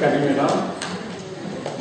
Kalimera. 0.00 0.46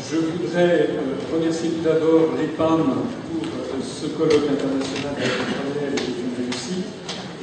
Je 0.09 0.17
voudrais 0.17 0.89
remercier 1.31 1.69
tout 1.69 1.83
d'abord 1.83 2.33
l'EPAM 2.33 3.05
pour 3.29 3.45
ce 3.85 4.07
colloque 4.17 4.49
international 4.49 5.13
de 5.13 5.21
et 5.21 6.17
une 6.17 6.33
réussite. 6.33 6.89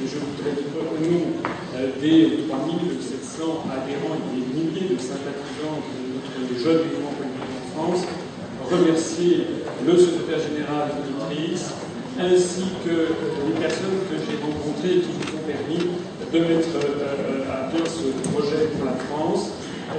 Et 0.03 0.07
je 0.07 0.19
voudrais, 0.19 0.51
au 0.75 0.99
nom 0.99 1.39
des 2.01 2.43
3700 2.49 3.63
adhérents 3.71 4.19
et 4.19 4.35
des 4.35 4.43
milliers 4.51 4.95
de 4.95 4.99
sympathisants 4.99 5.79
de 5.79 6.43
notre 6.43 6.59
jeune 6.59 6.91
politique 6.91 7.47
en 7.55 7.79
France, 7.79 8.03
remercier 8.69 9.47
le 9.85 9.97
secrétaire 9.97 10.43
général 10.43 10.91
Dimitris, 11.07 11.71
ainsi 12.19 12.63
que 12.83 13.15
les 13.47 13.59
personnes 13.61 14.03
que 14.11 14.15
j'ai 14.19 14.43
rencontrées 14.43 14.97
et 14.97 15.01
qui 15.01 15.15
nous 15.23 15.39
ont 15.39 15.45
permis 15.47 15.87
de 16.33 16.39
mettre 16.39 16.75
euh, 16.75 17.47
à 17.47 17.71
bien 17.71 17.85
ce 17.85 18.11
projet 18.29 18.67
pour 18.75 18.85
la 18.85 18.95
France, 19.07 19.51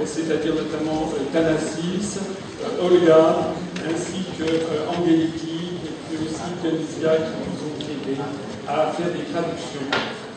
c'est-à-dire 0.05 0.53
notamment 0.55 1.09
euh, 1.13 1.31
Thanasis, 1.33 2.19
euh, 2.63 2.85
Olga, 2.85 3.53
ainsi 3.87 4.25
que 4.37 4.45
Angéliki, 4.89 5.77
et 6.11 6.15
aussi 6.15 6.47
Kenisia 6.61 7.15
qui 7.17 7.33
nous 7.43 7.59
ont 7.67 7.77
aidés 7.91 8.19
à 8.67 8.91
faire 8.91 9.07
des 9.07 9.25
traductions. 9.31 9.87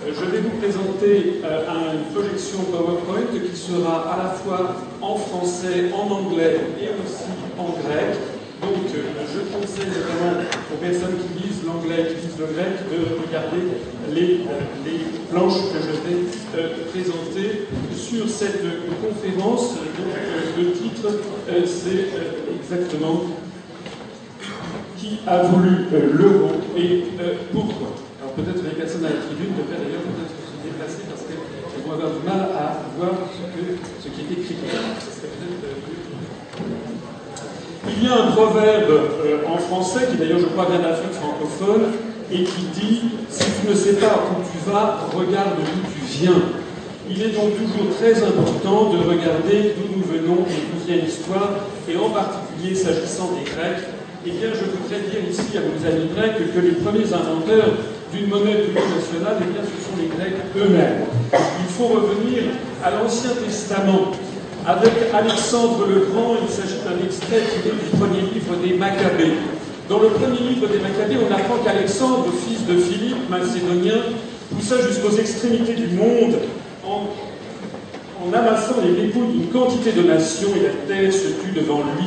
Je 0.07 0.25
vais 0.25 0.41
vous 0.41 0.57
présenter 0.59 1.43
une 1.45 2.15
projection 2.15 2.61
PowerPoint 2.73 3.27
qui 3.33 3.57
sera 3.57 4.15
à 4.15 4.17
la 4.25 4.31
fois 4.31 4.77
en 5.03 5.17
français, 5.17 5.91
en 5.95 6.11
anglais 6.11 6.61
et 6.81 6.89
aussi 7.05 7.29
en 7.59 7.71
grec. 7.83 8.17
Donc, 8.61 8.93
je 8.93 9.41
conseille 9.57 9.89
notamment 9.89 10.45
aux 10.73 10.77
personnes 10.77 11.17
qui 11.17 11.43
lisent 11.43 11.65
l'anglais, 11.65 12.13
qui 12.13 12.27
lisent 12.27 12.39
le 12.39 12.47
grec, 12.53 12.77
de 12.93 13.17
regarder 13.25 13.63
les, 14.13 14.45
les 14.85 15.01
planches 15.31 15.73
que 15.73 15.81
je 15.81 15.97
vais 16.05 16.21
euh, 16.57 16.85
présenter 16.91 17.69
sur 17.97 18.29
cette 18.29 18.61
conférence. 19.01 19.75
Donc, 19.75 20.13
euh, 20.13 20.63
le 20.63 20.73
titre, 20.73 21.09
euh, 21.49 21.65
c'est 21.65 22.13
exactement 22.55 23.23
Qui 24.99 25.21
a 25.27 25.43
voulu 25.45 25.87
l'euro 26.13 26.51
et 26.77 27.05
pourquoi? 27.53 27.97
Alors, 28.21 28.35
peut-être 28.35 28.63
les 28.63 28.77
personnes 28.77 29.07
à 29.07 29.09
la 29.09 29.25
tribune 29.25 29.57
devraient 29.57 29.81
d'ailleurs 29.81 30.05
peut-être 30.05 30.37
se 30.37 30.61
déplacer 30.61 31.09
parce 31.09 31.23
qu'elles 31.25 31.85
vont 31.87 31.95
avoir 31.95 32.11
du 32.13 32.27
mal 32.27 32.41
à 32.53 32.85
voir 32.99 33.13
ce, 34.03 34.09
qui 34.09 34.21
est 34.21 34.33
écrit. 34.39 34.57
Il 37.97 38.05
y 38.05 38.09
a 38.09 38.15
un 38.15 38.31
proverbe 38.33 38.91
euh, 38.91 39.49
en 39.49 39.59
français, 39.59 40.07
qui 40.11 40.17
d'ailleurs 40.17 40.39
je 40.39 40.47
crois 40.47 40.67
vient 40.71 40.79
d'Afrique 40.79 41.13
francophone, 41.13 41.93
et 42.31 42.45
qui 42.45 42.63
dit 42.75 43.01
Si 43.29 43.45
tu 43.61 43.69
ne 43.69 43.75
sais 43.75 43.95
pas 43.95 44.25
où 44.31 44.43
tu 44.47 44.71
vas, 44.71 45.09
regarde 45.13 45.59
d'où 45.59 45.91
tu 45.91 46.23
viens. 46.23 46.43
Il 47.11 47.21
est 47.23 47.35
donc 47.35 47.57
toujours 47.59 47.91
très 47.99 48.23
important 48.23 48.91
de 48.91 48.99
regarder 48.99 49.75
d'où 49.75 49.97
nous 49.97 50.05
venons 50.05 50.47
et 50.47 50.63
d'où 50.71 50.87
vient 50.87 51.03
l'histoire, 51.03 51.51
et 51.89 51.97
en 51.97 52.11
particulier 52.11 52.75
s'agissant 52.75 53.33
des 53.35 53.51
Grecs. 53.51 53.83
Eh 54.27 54.31
bien, 54.31 54.51
je 54.53 54.69
voudrais 54.69 55.01
dire 55.11 55.25
ici 55.29 55.57
à 55.57 55.63
vos 55.63 55.81
amis 55.89 56.11
grecs 56.15 56.37
que 56.55 56.61
les 56.61 56.73
premiers 56.73 57.09
inventeurs 57.09 57.73
d'une 58.13 58.29
monnaie 58.29 58.69
nationale, 58.69 59.41
eh 59.41 59.51
bien, 59.51 59.63
ce 59.65 59.77
sont 59.81 59.97
les 59.97 60.09
Grecs 60.13 60.37
eux-mêmes. 60.57 61.09
Il 61.33 61.73
faut 61.73 61.89
revenir 61.89 62.53
à 62.85 62.91
l'Ancien 62.91 63.31
Testament 63.31 64.13
avec 64.71 64.93
Alexandre 65.13 65.85
le 65.89 66.07
Grand, 66.07 66.37
il 66.41 66.49
s'agit 66.49 66.79
d'un 66.85 67.05
extrait 67.05 67.43
tiré 67.51 67.75
du 67.75 67.97
premier 67.99 68.21
livre 68.21 68.55
des 68.63 68.75
Maccabées. 68.75 69.35
Dans 69.89 69.99
le 69.99 70.09
premier 70.11 70.39
livre 70.39 70.69
des 70.69 70.79
Maccabées, 70.79 71.17
on 71.19 71.35
apprend 71.35 71.57
qu'Alexandre, 71.65 72.27
fils 72.47 72.65
de 72.67 72.77
Philippe, 72.79 73.29
macédonien, 73.29 73.99
poussa 74.55 74.81
jusqu'aux 74.81 75.17
extrémités 75.17 75.75
du 75.75 75.89
monde 75.89 76.37
en, 76.87 77.09
amassant 78.33 78.77
les 78.85 79.07
dépouilles 79.07 79.39
d'une 79.39 79.49
quantité 79.49 79.91
de 79.91 80.03
nations 80.03 80.51
et 80.57 80.63
la 80.63 80.95
terre 80.95 81.13
se 81.13 81.29
tut 81.43 81.53
devant 81.53 81.81
lui. 81.81 82.07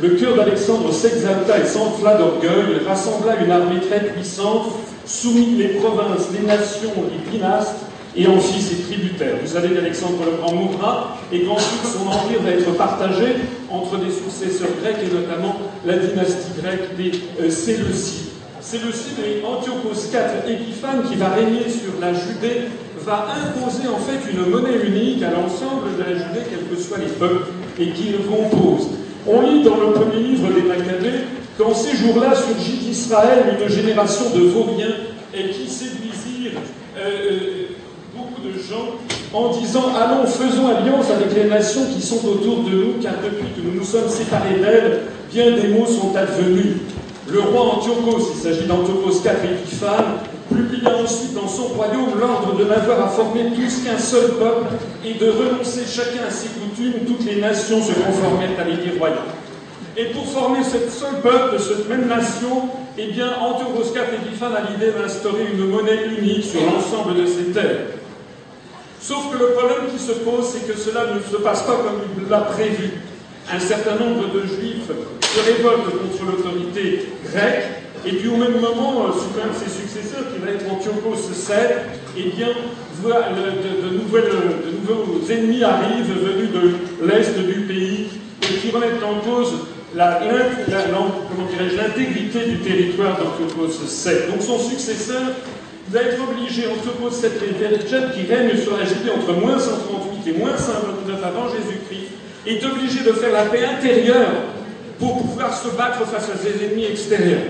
Le 0.00 0.10
cœur 0.10 0.36
d'Alexandre 0.36 0.92
s'exalta 0.92 1.58
et 1.58 1.66
s'enfla 1.66 2.14
d'orgueil, 2.14 2.78
il 2.80 2.86
rassembla 2.86 3.36
une 3.44 3.50
armée 3.50 3.80
très 3.80 4.04
puissante, 4.04 4.66
soumit 5.04 5.56
les 5.56 5.68
provinces, 5.68 6.28
les 6.32 6.46
nations, 6.46 6.92
les 7.10 7.32
dynastes, 7.32 7.74
et 8.16 8.26
en 8.26 8.38
fit 8.38 8.60
ses 8.60 8.82
tributaires. 8.82 9.36
Vous 9.42 9.52
savez 9.52 9.74
qu'Alexandre 9.74 10.24
le 10.24 10.36
Grand 10.36 10.54
mourra 10.54 11.18
et 11.32 11.42
qu'ensuite 11.42 11.84
son 11.84 12.06
empire 12.06 12.42
va 12.42 12.50
être 12.50 12.72
partagé 12.76 13.36
entre 13.70 13.98
des 13.98 14.10
successeurs 14.10 14.70
grecs 14.82 14.96
et 15.02 15.12
notamment 15.12 15.56
la 15.84 15.98
dynastie 15.98 16.60
grecque 16.60 16.96
des 16.96 17.12
euh, 17.40 17.50
Séleucides. 17.50 18.30
Séleucides 18.60 19.18
et 19.18 19.44
Antiochos 19.44 20.08
IV 20.12 20.50
Épiphane 20.50 21.02
qui 21.08 21.16
va 21.16 21.28
régner 21.30 21.68
sur 21.68 22.00
la 22.00 22.14
Judée 22.14 22.68
va 23.04 23.26
imposer 23.36 23.88
en 23.88 23.98
fait 23.98 24.30
une 24.32 24.50
monnaie 24.50 24.78
unique 24.86 25.22
à 25.22 25.30
l'ensemble 25.30 25.96
de 25.98 26.02
la 26.02 26.16
Judée, 26.16 26.40
quels 26.48 26.66
que 26.74 26.82
soient 26.82 26.98
les 26.98 27.12
peuples 27.12 27.50
et 27.78 27.90
qui 27.90 28.10
le 28.10 28.18
composent. 28.18 28.88
On 29.26 29.42
lit 29.42 29.62
dans 29.62 29.76
le 29.76 29.92
premier 29.92 30.22
livre 30.22 30.48
des 30.48 30.62
Maccabées 30.62 31.24
qu'en 31.58 31.74
ces 31.74 31.96
jours-là 31.96 32.34
surgit 32.34 32.78
d'Israël 32.78 33.58
une 33.60 33.68
génération 33.68 34.30
de 34.34 34.40
vauriens 34.48 34.94
et 35.34 35.50
qui 35.50 35.68
séduisirent 35.68 36.60
euh, 36.98 37.53
en 39.32 39.48
disant 39.58 39.92
Allons, 39.96 40.26
faisons 40.26 40.68
alliance 40.68 41.10
avec 41.10 41.34
les 41.34 41.48
nations 41.48 41.86
qui 41.92 42.00
sont 42.00 42.26
autour 42.26 42.62
de 42.62 42.70
nous, 42.70 42.92
car 43.02 43.14
depuis 43.22 43.48
que 43.54 43.60
nous 43.66 43.78
nous 43.78 43.84
sommes 43.84 44.08
séparés 44.08 44.58
d'elles, 44.60 45.02
bien 45.32 45.52
des 45.52 45.68
maux 45.68 45.86
sont 45.86 46.14
advenus. 46.16 46.76
Le 47.30 47.40
roi 47.40 47.76
Antiochos, 47.76 48.32
il 48.34 48.40
s'agit 48.40 48.66
d'Antiochos 48.66 49.22
IV 49.24 49.50
Épiphane, 49.50 50.18
publia 50.48 50.90
ensuite 51.02 51.34
dans 51.34 51.48
son 51.48 51.68
royaume 51.68 52.18
l'ordre 52.18 52.54
de 52.56 52.64
n'avoir 52.64 53.06
à 53.06 53.08
former 53.08 53.46
tous 53.54 53.82
qu'un 53.82 53.98
seul 53.98 54.32
peuple 54.32 54.74
et 55.04 55.14
de 55.14 55.30
renoncer 55.30 55.82
chacun 55.88 56.24
à 56.28 56.30
ses 56.30 56.48
coutumes, 56.48 57.06
toutes 57.06 57.24
les 57.24 57.40
nations 57.40 57.82
se 57.82 57.92
conformèrent 57.92 58.60
à 58.60 58.64
l'édit 58.64 58.98
royal. 58.98 59.18
Et 59.96 60.06
pour 60.06 60.26
former 60.26 60.58
ce 60.62 60.90
seul 60.90 61.20
peuple, 61.22 61.56
cette 61.58 61.88
même 61.88 62.08
nation, 62.08 62.68
eh 62.98 63.06
bien, 63.06 63.28
Antiochos 63.40 63.94
IV 63.94 64.22
Épiphane 64.22 64.52
a 64.54 64.70
l'idée 64.70 64.92
d'instaurer 64.92 65.46
une 65.52 65.66
monnaie 65.66 66.06
unique 66.18 66.44
sur 66.44 66.60
l'ensemble 66.60 67.20
de 67.20 67.26
ses 67.26 67.52
terres. 67.52 67.86
Sauf 69.06 69.30
que 69.30 69.36
le 69.36 69.48
problème 69.50 69.92
qui 69.92 70.02
se 70.02 70.12
pose, 70.12 70.46
c'est 70.50 70.66
que 70.66 70.78
cela 70.78 71.04
ne 71.12 71.20
se 71.20 71.36
passe 71.42 71.60
pas 71.64 71.76
comme 71.76 72.00
il 72.16 72.30
l'a 72.30 72.40
prévu. 72.40 72.90
Un 73.52 73.58
certain 73.58 73.96
nombre 73.96 74.32
de 74.32 74.40
juifs 74.46 74.88
se 74.88 75.40
révoltent 75.44 75.92
contre 75.92 76.24
l'autorité 76.24 77.08
grecque, 77.30 77.64
et 78.06 78.12
puis 78.12 78.28
au 78.30 78.38
même 78.38 78.58
moment, 78.62 79.12
sous 79.12 79.38
un 79.44 79.52
de 79.52 79.58
ses 79.62 79.68
successeurs, 79.68 80.24
qui 80.32 80.38
va 80.40 80.52
être 80.52 80.64
Antiochos 80.72 81.28
VII, 81.28 81.54
eh 82.16 82.30
bien, 82.34 82.48
de, 83.04 83.90
de, 83.90 83.94
nouveaux 83.94 85.20
ennemis 85.30 85.62
arrivent 85.62 86.06
venus 86.06 86.50
de 86.50 87.06
l'est 87.06 87.38
du 87.46 87.60
pays 87.66 88.08
et 88.40 88.54
qui 88.54 88.70
remettent 88.70 89.02
en 89.04 89.20
cause 89.20 89.52
l'intégrité 91.76 92.46
du 92.48 92.58
territoire 92.60 93.18
d'Antiochos 93.18 93.82
VII. 93.82 94.32
Donc 94.32 94.40
son 94.40 94.58
successeur 94.58 95.34
va 95.90 96.02
être 96.02 96.18
obligé, 96.28 96.64
on 96.68 96.82
se 96.82 96.90
pose 96.90 97.14
cette 97.14 97.38
qui 97.38 98.32
règne 98.32 98.56
sur 98.56 98.76
la 98.76 98.84
Judée 98.84 99.10
entre 99.10 99.32
moins 99.34 99.58
138 99.58 100.34
et 100.34 100.38
moins 100.38 100.56
129 100.56 101.24
avant 101.24 101.48
Jésus-Christ, 101.48 102.08
est 102.46 102.64
obligé 102.64 103.04
de 103.04 103.12
faire 103.12 103.32
la 103.32 103.44
paix 103.46 103.64
intérieure 103.64 104.28
pour 104.98 105.22
pouvoir 105.22 105.56
se 105.56 105.68
battre 105.76 106.06
face 106.06 106.30
à 106.30 106.36
ses 106.36 106.64
ennemis 106.64 106.86
extérieurs. 106.86 107.42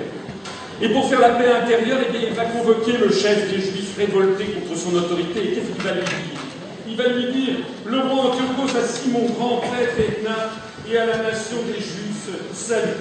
Et 0.82 0.88
pour 0.88 1.08
faire 1.08 1.20
la 1.20 1.30
paix 1.30 1.50
intérieure, 1.50 1.98
eh 2.02 2.26
il 2.28 2.34
va 2.34 2.46
convoquer 2.46 2.98
le 2.98 3.10
chef 3.12 3.50
des 3.50 3.60
Juifs 3.60 3.96
révolté 3.96 4.44
contre 4.46 4.78
son 4.78 4.94
autorité. 4.96 5.54
Qu'est-ce 5.54 5.72
qu'il 5.72 5.84
va 5.84 5.92
lui 5.92 6.02
dire? 6.02 6.44
Il 6.88 6.96
va 6.96 7.08
lui 7.08 7.32
dire 7.32 7.54
Le 7.86 7.98
roi 8.00 8.30
Antiochos 8.30 8.76
a 8.76 9.08
mon 9.10 9.26
grand 9.26 9.56
prêtre 9.58 9.94
Etna 9.98 10.50
et 10.90 10.98
à 10.98 11.06
la 11.06 11.18
nation 11.18 11.58
des 11.66 11.80
Juifs, 11.80 12.28
salut. 12.52 12.98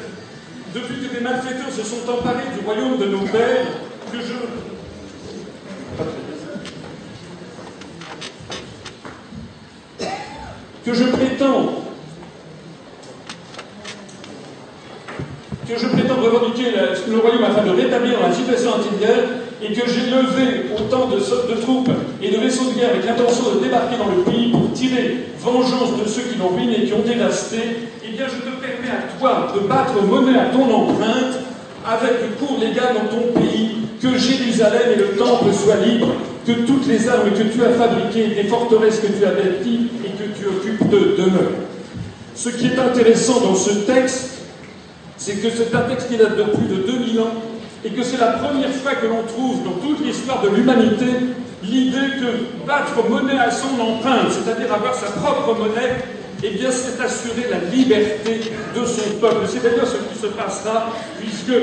Depuis 0.74 1.08
que 1.08 1.16
des 1.16 1.22
malfaiteurs 1.22 1.72
se 1.72 1.84
sont 1.84 2.10
emparés 2.10 2.50
du 2.58 2.66
royaume 2.66 2.98
de 2.98 3.06
nos 3.06 3.26
pères, 3.26 3.66
que 4.12 4.20
je 4.20 4.73
que 10.86 10.94
je 10.94 11.04
prétends 11.06 11.84
que 15.68 15.80
je 15.80 15.88
prétends 15.88 16.16
revendiquer 16.22 16.72
le 17.10 17.18
royaume 17.20 17.44
afin 17.46 17.64
de 17.64 17.72
rétablir 17.72 18.20
la 18.22 18.34
situation 18.34 18.72
antérieure 18.72 19.30
et 19.62 19.74
que 19.74 19.82
j'ai 19.88 20.10
levé 20.12 20.66
autant 20.78 21.08
de, 21.08 21.16
de, 21.18 21.62
troupes 21.62 21.90
et 22.22 22.30
de 22.30 22.38
vaisseaux 22.38 22.70
de 22.72 22.80
guerre 22.80 22.90
avec 22.90 23.06
l'intention 23.06 23.56
de 23.56 23.64
débarquer 23.64 23.96
dans 23.98 24.14
le 24.14 24.24
pays 24.24 24.52
pour 24.52 24.72
tirer 24.74 25.30
vengeance 25.40 25.98
de 26.04 26.08
ceux 26.08 26.24
qui 26.24 26.38
l'ont 26.38 26.50
ruiné 26.50 26.84
et 26.84 26.86
qui 26.86 26.94
ont 26.94 27.04
dévasté, 27.06 27.58
eh 28.06 28.12
bien 28.12 28.26
je 28.28 28.42
te 28.42 28.56
permets 28.56 28.92
à 28.92 29.18
toi 29.20 29.54
de 29.56 29.68
battre 29.68 30.02
monnaie 30.04 30.38
à 30.38 30.46
ton 30.46 30.70
empreinte 30.70 31.40
avec 31.88 32.38
cours 32.38 32.58
légal 32.60 32.94
dans 32.94 33.18
ton 33.18 33.40
pays, 33.40 33.83
que 34.04 34.18
Jérusalem 34.18 34.92
et 34.92 34.96
le 34.98 35.08
temple 35.16 35.54
soient 35.54 35.78
libres, 35.78 36.14
que 36.46 36.52
toutes 36.68 36.86
les 36.88 37.08
armes 37.08 37.32
que 37.32 37.44
tu 37.44 37.64
as 37.64 37.70
fabriquées, 37.70 38.28
les 38.28 38.44
forteresses 38.44 39.00
que 39.00 39.08
tu 39.08 39.24
as 39.24 39.32
bâties 39.32 39.90
et 40.04 40.10
que 40.10 40.38
tu 40.38 40.46
occupes 40.46 40.90
de 40.90 41.16
demeurent. 41.16 41.64
Ce 42.36 42.50
qui 42.50 42.68
est 42.68 42.78
intéressant 42.78 43.40
dans 43.40 43.56
ce 43.56 43.70
texte, 43.70 44.42
c'est 45.16 45.42
que 45.42 45.50
c'est 45.50 45.74
un 45.74 45.82
texte 45.84 46.10
qui 46.10 46.18
date 46.18 46.36
de 46.36 46.44
plus 46.44 46.68
de 46.68 46.82
2000 46.86 47.22
ans 47.22 47.34
et 47.86 47.92
que 47.92 48.04
c'est 48.04 48.18
la 48.18 48.34
première 48.34 48.72
fois 48.72 48.96
que 48.96 49.08
l'on 49.08 49.24
trouve 49.24 49.64
dans 49.64 49.80
toute 49.80 50.06
l'histoire 50.06 50.42
de 50.42 50.50
l'humanité 50.50 51.06
l'idée 51.64 52.20
que 52.20 52.68
battre 52.68 53.08
monnaie 53.10 53.40
à 53.40 53.52
son 53.52 53.80
empreinte, 53.80 54.32
c'est-à-dire 54.32 54.74
avoir 54.74 54.96
sa 54.96 55.12
propre 55.12 55.58
monnaie, 55.58 55.96
eh 56.44 56.50
bien, 56.50 56.70
c'est 56.72 57.02
assurer 57.02 57.48
la 57.50 57.60
liberté 57.74 58.52
de 58.76 58.86
son 58.86 59.18
peuple. 59.22 59.48
C'est 59.48 59.64
d'ailleurs 59.64 59.88
ce 59.88 59.98
qui 60.12 60.20
se 60.20 60.28
passera, 60.28 60.92
puisque 61.20 61.54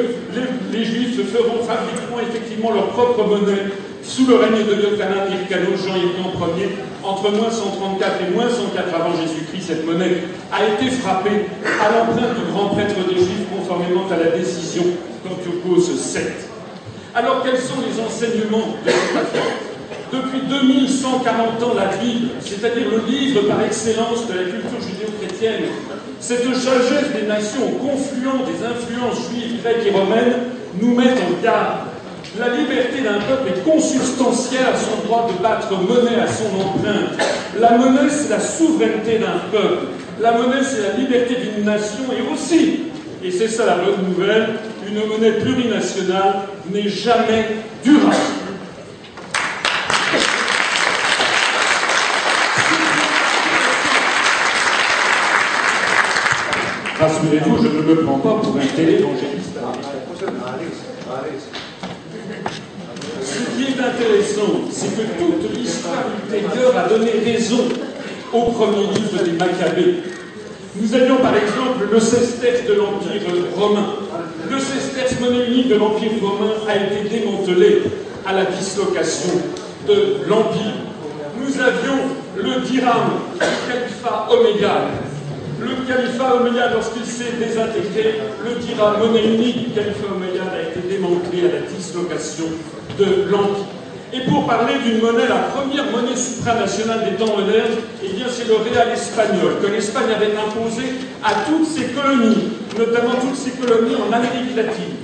les, 0.72 0.84
Juifs 0.84 1.16
se 1.16 1.22
feront, 1.22 1.62
fabriqueront 1.62 2.20
effectivement 2.28 2.72
leur 2.72 2.88
propre 2.88 3.24
monnaie 3.24 3.68
sous 4.02 4.26
le 4.26 4.36
règne 4.36 4.64
de 4.64 4.74
Yochanan 4.80 5.28
Hirkano, 5.30 5.76
Jean-Yves 5.76 6.58
Ier, 6.58 6.70
entre 7.04 7.30
moins 7.30 7.50
134 7.50 8.12
et 8.26 8.34
moins 8.34 8.48
104 8.48 8.94
avant 8.94 9.12
Jésus-Christ, 9.20 9.66
cette 9.68 9.86
monnaie 9.86 10.24
a 10.50 10.64
été 10.64 10.90
frappée 10.96 11.44
à 11.62 11.92
l'empreinte 11.92 12.34
du 12.34 12.50
grand 12.50 12.70
prêtre 12.70 12.96
des 13.06 13.16
Juifs 13.16 13.46
conformément 13.54 14.04
à 14.10 14.16
la 14.16 14.36
décision 14.36 14.84
d'Antiochos 15.24 15.92
VII. 15.92 16.24
Alors 17.14 17.42
quels 17.44 17.58
sont 17.58 17.80
les 17.86 18.00
enseignements 18.00 18.76
de 18.84 18.90
cette 18.90 19.16
affaire 19.16 19.69
Depuis 20.12 20.40
2140 20.48 21.62
ans, 21.62 21.74
la 21.76 21.96
Bible, 21.96 22.30
c'est-à-dire 22.40 22.88
le 22.90 23.10
livre 23.10 23.42
par 23.42 23.62
excellence 23.62 24.26
de 24.26 24.34
la 24.34 24.42
culture 24.42 24.80
judéo-chrétienne, 24.80 25.70
cette 26.18 26.44
sagesse 26.54 27.12
des 27.14 27.28
nations 27.28 27.68
au 27.68 27.78
confluent 27.78 28.44
des 28.44 28.66
influences 28.66 29.30
juives, 29.30 29.62
grecques 29.62 29.86
et 29.86 29.90
romaines, 29.90 30.34
nous 30.80 30.94
met 30.94 31.12
en 31.12 31.42
garde 31.42 31.90
la 32.38 32.48
liberté 32.56 33.02
d'un 33.02 33.18
peuple 33.18 33.48
est 33.48 33.64
consubstantielle 33.64 34.66
à 34.72 34.76
son 34.76 35.04
droit 35.06 35.28
de 35.28 35.42
battre 35.42 35.72
monnaie 35.72 36.20
à 36.20 36.28
son 36.28 36.60
empreinte. 36.60 37.18
La 37.58 37.76
monnaie, 37.76 38.08
c'est 38.08 38.30
la 38.30 38.38
souveraineté 38.38 39.18
d'un 39.18 39.38
peuple. 39.50 39.86
La 40.20 40.32
monnaie, 40.32 40.62
c'est 40.62 40.82
la 40.82 40.96
liberté 40.96 41.36
d'une 41.36 41.64
nation 41.64 42.04
et 42.16 42.32
aussi, 42.32 42.82
et 43.24 43.30
c'est 43.30 43.48
ça 43.48 43.66
la 43.66 43.76
bonne 43.76 44.08
nouvelle, 44.08 44.50
une 44.88 45.08
monnaie 45.08 45.32
plurinationale 45.32 46.42
n'est 46.72 46.88
jamais 46.88 47.46
durable. 47.82 48.14
Je 57.32 57.36
ne 57.36 57.82
me 57.82 58.02
prends 58.02 58.18
pas 58.18 58.40
pour 58.42 58.56
un 58.56 58.66
télévangéliste. 58.74 59.56
Ce 63.22 63.56
qui 63.56 63.62
est 63.62 63.78
intéressant, 63.78 64.52
c'est 64.72 64.88
que 64.96 65.02
toute 65.16 65.54
l'histoire 65.56 66.06
ultérieure 66.24 66.76
a 66.76 66.88
donné 66.88 67.10
raison 67.24 67.68
au 68.32 68.42
premier 68.50 68.86
livre 68.88 69.22
des 69.24 69.32
Maccabées. 69.32 70.02
Nous 70.74 70.92
avions 70.94 71.18
par 71.18 71.36
exemple 71.36 71.86
le 71.92 72.00
sesterce 72.00 72.64
de 72.66 72.74
l'Empire 72.74 73.22
romain. 73.56 73.94
Le 74.50 74.58
sesterce 74.58 75.20
monnaie 75.20 75.46
unique 75.50 75.68
de 75.68 75.76
l'Empire 75.76 76.10
romain 76.20 76.54
a 76.68 76.76
été 76.76 77.08
démantelé 77.08 77.82
à 78.26 78.32
la 78.32 78.46
dislocation 78.46 79.34
de 79.86 80.16
l'Empire. 80.28 80.74
Nous 81.38 81.60
avions 81.60 82.00
le 82.36 82.60
dirham 82.66 83.20
du 83.34 83.70
califat 83.70 84.28
omégal. 84.30 85.09
Le 85.60 85.84
califat 85.86 86.36
omégal, 86.40 86.70
lorsqu'il 86.72 87.04
s'est 87.04 87.36
désintégré, 87.38 88.20
le 88.44 88.54
dirham 88.64 88.98
monnaie 88.98 89.24
unique 89.24 89.68
du 89.68 89.74
califat 89.74 90.08
omégal 90.16 90.48
a 90.56 90.62
été 90.70 90.80
démantelé 90.88 91.50
à 91.50 91.60
la 91.60 91.68
dislocation 91.68 92.46
de 92.98 93.30
l'Empire. 93.30 93.68
Et 94.12 94.20
pour 94.28 94.46
parler 94.46 94.74
d'une 94.82 95.02
monnaie, 95.02 95.28
la 95.28 95.52
première 95.52 95.84
monnaie 95.92 96.16
supranationale 96.16 97.04
des 97.04 97.16
temps 97.16 97.36
modernes, 97.36 97.76
eh 98.02 98.08
bien 98.08 98.26
c'est 98.28 98.48
le 98.48 98.56
réal 98.56 98.88
espagnol, 98.92 99.60
que 99.62 99.66
l'Espagne 99.68 100.10
avait 100.16 100.32
imposé 100.32 100.96
à 101.22 101.44
toutes 101.46 101.66
ses 101.68 101.92
colonies, 101.92 102.56
notamment 102.78 103.20
toutes 103.20 103.36
ses 103.36 103.52
colonies 103.52 103.96
en 104.00 104.10
Amérique 104.12 104.56
latine. 104.56 104.96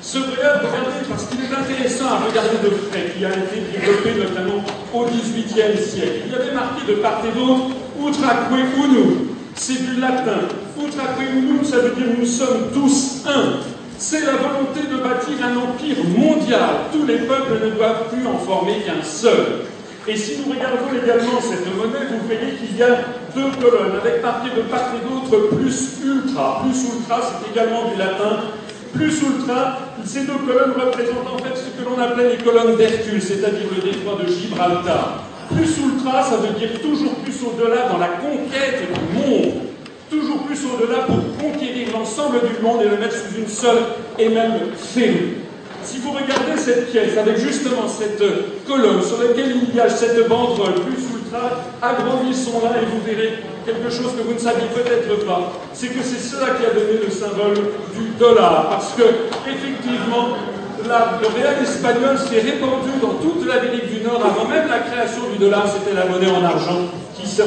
Ce 0.00 0.18
réal, 0.18 0.62
regardez, 0.62 1.02
parce 1.10 1.24
qu'il 1.26 1.40
est 1.40 1.52
intéressant 1.52 2.06
à 2.06 2.22
regarder 2.22 2.62
de 2.62 2.70
près, 2.86 3.12
qui 3.18 3.24
a 3.24 3.30
été 3.30 3.66
développé 3.72 4.14
notamment 4.14 4.62
au 4.94 5.04
XVIIIe 5.06 5.76
siècle. 5.76 6.22
Il 6.26 6.32
y 6.32 6.34
avait 6.36 6.54
marqué 6.54 6.86
de 6.86 6.94
part 7.02 7.20
et 7.26 7.36
d'autre 7.36 7.74
Utraque 7.98 8.50
unum. 8.52 9.33
C'est 9.54 9.84
du 9.84 10.00
latin. 10.00 10.48
Utraque 10.78 11.20
unum, 11.20 11.64
ça 11.64 11.78
veut 11.78 11.94
dire 11.94 12.14
nous 12.18 12.26
sommes 12.26 12.70
tous 12.72 13.22
un 13.26 13.60
c'est 13.96 14.26
la 14.26 14.32
volonté 14.32 14.80
de 14.90 14.96
bâtir 14.96 15.38
un 15.42 15.56
empire 15.56 15.96
mondial. 16.18 16.90
Tous 16.92 17.06
les 17.06 17.18
peuples 17.18 17.64
ne 17.64 17.70
doivent 17.70 18.08
plus 18.12 18.26
en 18.26 18.38
former 18.38 18.80
qu'un 18.84 19.02
seul. 19.02 19.64
Et 20.06 20.16
si 20.16 20.38
nous 20.38 20.52
regardons 20.52 20.92
également 20.92 21.40
cette 21.40 21.64
monnaie, 21.74 22.06
vous 22.10 22.26
voyez 22.26 22.54
qu'il 22.54 22.76
y 22.76 22.82
a 22.82 23.00
deux 23.34 23.50
colonnes, 23.58 23.96
avec 24.02 24.22
marqué 24.22 24.50
de 24.54 24.62
part 24.62 24.92
et 24.94 25.08
d'autre 25.08 25.56
plus 25.56 25.98
ultra. 26.04 26.62
Plus 26.62 26.84
ultra, 26.84 27.20
c'est 27.22 27.50
également 27.50 27.88
du 27.88 27.98
latin. 27.98 28.44
Plus 28.92 29.22
ultra, 29.22 29.78
ces 30.04 30.26
deux 30.26 30.38
colonnes 30.46 30.74
représentent 30.76 31.32
en 31.32 31.38
fait 31.38 31.56
ce 31.56 31.82
que 31.82 31.88
l'on 31.88 31.98
appelait 31.98 32.36
les 32.36 32.44
colonnes 32.44 32.76
d'Hercule, 32.76 33.22
c'est-à-dire 33.22 33.68
le 33.74 33.90
détroit 33.90 34.18
de 34.22 34.30
Gibraltar. 34.30 35.23
Plus 35.50 35.78
ultra, 35.78 36.22
ça 36.22 36.36
veut 36.36 36.58
dire 36.58 36.80
toujours 36.80 37.14
plus 37.16 37.34
au-delà 37.42 37.88
dans 37.88 37.98
la 37.98 38.08
conquête 38.08 38.82
du 38.92 39.18
monde 39.18 39.64
toujours 40.10 40.42
plus 40.42 40.58
au-delà 40.64 41.02
pour 41.02 41.16
conquérir 41.38 41.88
l'ensemble 41.92 42.40
du 42.40 42.62
monde 42.62 42.82
et 42.82 42.88
le 42.88 42.96
mettre 42.96 43.14
sous 43.14 43.38
une 43.38 43.48
seule 43.48 43.82
et 44.18 44.28
même 44.28 44.72
férule. 44.76 45.38
Si 45.82 45.98
vous 45.98 46.12
regardez 46.12 46.56
cette 46.56 46.90
pièce 46.90 47.16
avec 47.18 47.36
justement 47.36 47.86
cette 47.88 48.22
colonne 48.66 49.02
sur 49.02 49.18
laquelle 49.22 49.56
il 49.68 49.74
y 49.74 49.80
a 49.80 49.88
cette 49.88 50.28
banderole 50.28 50.80
plus 50.86 51.02
ultra, 51.14 51.62
agrandissons-la 51.82 52.80
et 52.80 52.86
vous 52.86 53.00
verrez 53.04 53.38
quelque 53.66 53.90
chose 53.90 54.12
que 54.16 54.22
vous 54.22 54.32
ne 54.32 54.38
saviez 54.38 54.68
peut-être 54.74 55.26
pas. 55.26 55.52
C'est 55.74 55.88
que 55.88 56.02
c'est 56.02 56.20
cela 56.20 56.54
qui 56.54 56.64
a 56.64 56.70
donné 56.70 57.00
le 57.04 57.10
symbole 57.10 57.54
du 57.94 58.18
dollar. 58.18 58.68
Parce 58.70 58.94
que, 58.94 59.02
effectivement, 59.50 60.36
le 60.84 61.28
réel 61.28 61.62
espagnol 61.62 62.18
s'est 62.18 62.40
répandu 62.40 62.90
dans 63.00 63.14
toute 63.14 63.46
l'Amérique 63.46 63.92
du 63.92 64.00
Nord 64.02 64.24
avant 64.24 64.48
même 64.48 64.68
la 64.68 64.80
création 64.80 65.30
du 65.32 65.38
dollar. 65.38 65.64
C'était 65.66 65.94
la 65.94 66.06
monnaie 66.06 66.30
en 66.30 66.44
argent 66.44 66.88
qui 67.14 67.26
se, 67.26 67.42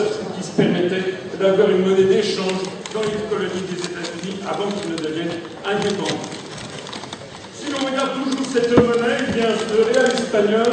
permettait 0.56 1.14
d'avoir 1.40 1.70
une 1.70 1.86
monnaie 1.86 2.06
d'échange 2.06 2.66
dans 2.94 3.02
les 3.02 3.30
colonies 3.30 3.62
des 3.70 3.78
États-Unis 3.78 4.40
avant 4.50 4.70
qu'ils 4.72 4.92
ne 4.92 4.98
deviennent 4.98 5.38
indépendants. 5.66 6.22
Si 7.54 7.72
l'on 7.72 7.86
regarde 7.86 8.12
toujours 8.24 8.46
cette 8.52 8.72
monnaie, 8.72 9.18
eh 9.30 9.76
le 9.76 9.84
réel 9.84 10.12
espagnol 10.12 10.66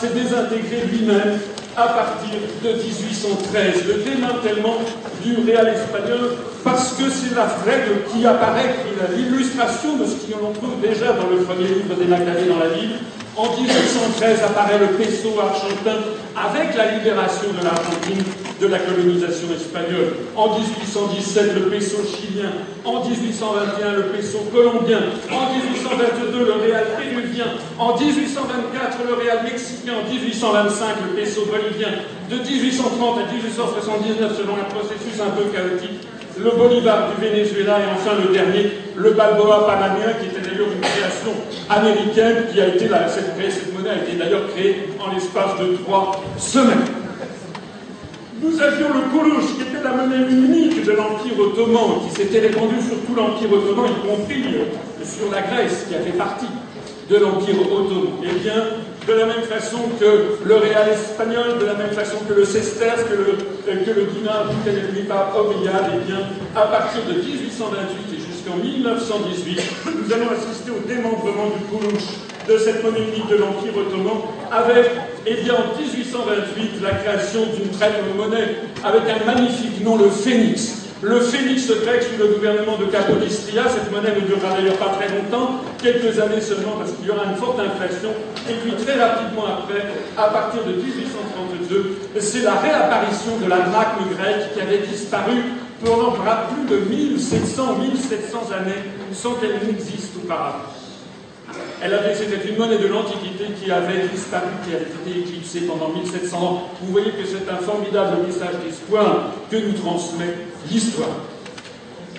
s'est 0.00 0.08
désintégré 0.08 0.86
lui-même 0.90 1.38
à 1.78 1.86
partir 1.94 2.34
de 2.62 2.68
1813, 2.70 3.86
le 3.86 4.02
démantèlement 4.02 4.78
du 5.22 5.36
réel 5.46 5.74
espagnol, 5.74 6.34
parce 6.64 6.94
que 6.94 7.08
c'est 7.08 7.36
la 7.36 7.46
règle 7.64 8.02
qui 8.10 8.26
apparaît, 8.26 8.74
qui 8.82 9.16
l'illustration 9.16 9.96
de 9.96 10.04
ce 10.04 10.26
qu'on 10.26 10.52
trouve 10.52 10.80
déjà 10.82 11.12
dans 11.12 11.30
le 11.30 11.38
premier 11.44 11.68
livre 11.68 11.94
des 11.94 12.06
Maccabées 12.06 12.48
dans 12.48 12.58
la 12.58 12.74
Bible, 12.74 12.94
en 13.36 13.54
1813 13.54 14.42
apparaît 14.42 14.78
le 14.78 14.98
peso 14.98 15.38
argentin 15.38 16.02
avec 16.34 16.76
la 16.76 16.98
libération 16.98 17.48
de 17.54 17.64
l'Argentine 17.64 18.24
de 18.60 18.66
la 18.66 18.78
colonisation 18.78 19.48
espagnole. 19.54 20.14
En 20.36 20.58
1817, 20.58 21.54
le 21.54 21.70
peso 21.70 21.98
chilien. 22.02 22.50
En 22.84 23.04
1821, 23.04 23.92
le 23.92 24.02
peso 24.14 24.38
colombien. 24.52 24.98
En 25.30 25.54
1822, 25.54 26.44
le 26.44 26.52
réal 26.66 26.86
péruvien. 26.98 27.46
En 27.78 27.96
1824, 27.96 28.98
le 29.06 29.14
réal 29.14 29.44
mexicain. 29.44 29.94
En 30.02 30.10
1825, 30.10 30.86
le 31.06 31.20
peso 31.20 31.46
bolivien. 31.46 32.02
De 32.30 32.36
1830 32.36 33.18
à 33.18 33.32
1879, 33.32 34.36
selon 34.36 34.54
un 34.54 34.68
processus 34.74 35.20
un 35.20 35.30
peu 35.30 35.44
chaotique, 35.50 36.02
le 36.38 36.50
Bolivar 36.50 37.10
du 37.10 37.24
Venezuela 37.24 37.78
et 37.80 37.90
enfin 37.94 38.16
le 38.22 38.32
dernier, 38.32 38.70
le 38.96 39.10
Balboa 39.10 39.66
panamien, 39.66 40.14
qui 40.20 40.26
était 40.26 40.48
d'ailleurs 40.48 40.68
une 40.72 40.80
création 40.80 41.32
américaine, 41.68 42.46
qui 42.52 42.60
a 42.60 42.68
été 42.68 42.88
cette 43.08 43.74
monnaie 43.74 43.90
a 43.90 43.96
été 44.04 44.16
d'ailleurs 44.16 44.46
créée 44.52 44.88
en 45.00 45.12
l'espace 45.12 45.58
de 45.60 45.76
trois 45.76 46.22
semaines. 46.38 46.97
Nous 48.40 48.60
avions 48.62 48.88
le 48.94 49.10
Koulouche, 49.10 49.56
qui 49.56 49.62
était 49.62 49.82
la 49.82 49.90
monnaie 49.90 50.30
unique 50.30 50.84
de 50.84 50.92
l'Empire 50.92 51.38
ottoman, 51.40 52.06
qui 52.06 52.14
s'était 52.14 52.40
répandue 52.40 52.80
sur 52.80 52.98
tout 53.04 53.14
l'Empire 53.16 53.52
ottoman, 53.52 53.90
y 53.90 54.08
compris 54.08 54.44
euh, 54.54 55.04
sur 55.04 55.30
la 55.32 55.42
Grèce, 55.42 55.86
qui 55.88 55.96
a 55.96 56.00
fait 56.00 56.16
partie 56.16 56.46
de 57.10 57.16
l'Empire 57.16 57.56
ottoman. 57.60 58.12
Eh 58.22 58.38
bien, 58.38 58.64
de 59.08 59.12
la 59.12 59.26
même 59.26 59.42
façon 59.42 59.78
que 59.98 60.44
le 60.44 60.54
réal 60.56 60.90
espagnol, 60.90 61.58
de 61.58 61.66
la 61.66 61.74
même 61.74 61.90
façon 61.90 62.18
que 62.28 62.34
le 62.34 62.44
sesterce, 62.44 63.02
que 63.04 63.14
le, 63.14 63.80
que 63.84 63.90
le 63.90 64.06
dinar 64.06 64.46
omeyyade, 65.34 65.90
eh 65.94 66.06
bien, 66.06 66.20
à 66.54 66.66
partir 66.66 67.00
de 67.08 67.14
1828 67.14 68.18
et 68.18 68.27
jusqu'en 68.48 68.56
1918, 68.56 69.60
nous 69.84 70.12
allons 70.12 70.30
assister 70.30 70.70
au 70.70 70.86
démembrement 70.86 71.50
du 71.56 71.64
Koulouch, 71.70 72.02
de 72.48 72.58
cette 72.58 72.82
monnaie 72.82 73.00
de 73.00 73.36
l'Empire 73.36 73.76
ottoman, 73.76 74.22
avec, 74.50 74.90
eh 75.26 75.34
bien, 75.42 75.54
en 75.54 75.78
1828, 75.78 76.82
la 76.82 76.92
création 76.92 77.40
d'une 77.54 77.68
très 77.70 77.90
monnaie 78.16 78.56
avec 78.82 79.02
un 79.04 79.24
magnifique 79.26 79.84
nom, 79.84 79.96
le 79.96 80.08
phénix, 80.08 80.86
le 81.02 81.20
phénix 81.20 81.68
grec 81.84 82.02
sous 82.02 82.18
le 82.18 82.34
gouvernement 82.34 82.76
de 82.78 82.86
Capodistria, 82.86 83.64
cette 83.68 83.92
monnaie 83.92 84.14
ne 84.14 84.26
durera 84.26 84.56
d'ailleurs 84.56 84.78
pas 84.78 84.96
très 84.98 85.08
longtemps, 85.08 85.60
quelques 85.82 86.18
années 86.18 86.40
seulement 86.40 86.76
parce 86.78 86.92
qu'il 86.92 87.06
y 87.06 87.10
aura 87.10 87.24
une 87.24 87.36
forte 87.36 87.60
inflation, 87.60 88.10
et 88.48 88.54
puis 88.54 88.72
très 88.82 88.98
rapidement 88.98 89.44
après, 89.46 89.84
à 90.16 90.28
partir 90.30 90.64
de 90.64 90.72
1832, 90.72 91.98
c'est 92.18 92.42
la 92.42 92.54
réapparition 92.54 93.36
de 93.42 93.48
la 93.48 93.58
drachme 93.58 94.08
grecque 94.16 94.54
qui 94.54 94.60
avait 94.60 94.86
disparu 94.86 95.36
pendant 95.84 96.12
plus 96.12 96.76
de 96.76 96.80
1700, 96.84 97.78
1700 97.78 98.38
années 98.52 98.82
sans 99.12 99.34
qu'elle 99.34 99.60
n'existe 99.66 100.16
auparavant. 100.16 100.64
Elle 101.82 101.94
avait, 101.94 102.14
c'était 102.14 102.48
une 102.48 102.58
monnaie 102.58 102.78
de 102.78 102.88
l'Antiquité 102.88 103.46
qui 103.62 103.70
avait 103.70 104.08
disparu, 104.12 104.48
qui 104.66 104.74
avait 104.74 104.84
été 104.84 105.20
éclipsée 105.20 105.60
pendant 105.60 105.90
1700 105.90 106.36
ans. 106.36 106.68
Vous 106.82 106.92
voyez 106.92 107.12
que 107.12 107.24
c'est 107.24 107.48
un 107.50 107.56
formidable 107.56 108.26
message 108.26 108.54
d'espoir 108.64 109.30
que 109.50 109.56
nous 109.56 109.72
transmet 109.72 110.34
l'histoire. 110.70 111.08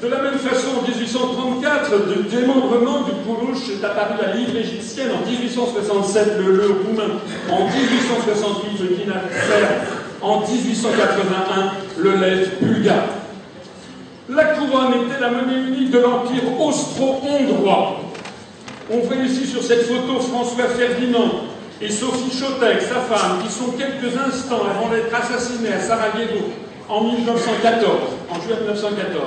De 0.01 0.07
la 0.07 0.21
même 0.21 0.39
façon, 0.39 0.79
en 0.79 0.87
1834, 0.87 2.07
du 2.07 2.23
démembrement 2.29 3.01
du 3.01 3.11
Kourouche 3.25 3.69
est 3.69 3.83
apparu 3.83 4.13
la 4.21 4.33
livre 4.33 4.55
égyptienne, 4.55 5.09
en 5.11 5.29
1867 5.29 6.37
le 6.39 6.55
le 6.55 6.67
roumain, 6.67 7.19
en 7.51 7.65
1868 7.65 8.79
le 8.79 8.95
dinar 8.95 9.17
en 10.21 10.41
1881 10.41 11.71
le 11.97 12.15
lève 12.15 12.49
bulgare. 12.61 13.18
La 14.29 14.43
couronne 14.45 15.07
était 15.07 15.19
la 15.19 15.29
monnaie 15.29 15.57
unique 15.69 15.89
de 15.89 15.97
l'Empire 15.97 16.43
austro-hongrois. 16.59 18.01
On 18.91 18.99
voit 18.99 19.15
ici 19.15 19.47
sur 19.47 19.63
cette 19.63 19.87
photo 19.87 20.19
François 20.19 20.65
Ferdinand 20.65 21.49
et 21.81 21.89
Sophie 21.89 22.37
Chotek, 22.37 22.79
sa 22.79 23.01
femme, 23.01 23.41
qui 23.41 23.51
sont 23.51 23.71
quelques 23.71 24.15
instants 24.15 24.61
avant 24.69 24.89
d'être 24.89 25.13
assassinés 25.15 25.73
à 25.73 25.79
Sarajevo 25.79 26.45
en 26.87 27.05
1914, 27.05 27.91
en 28.29 28.35
juin 28.35 28.57
1914. 28.61 29.23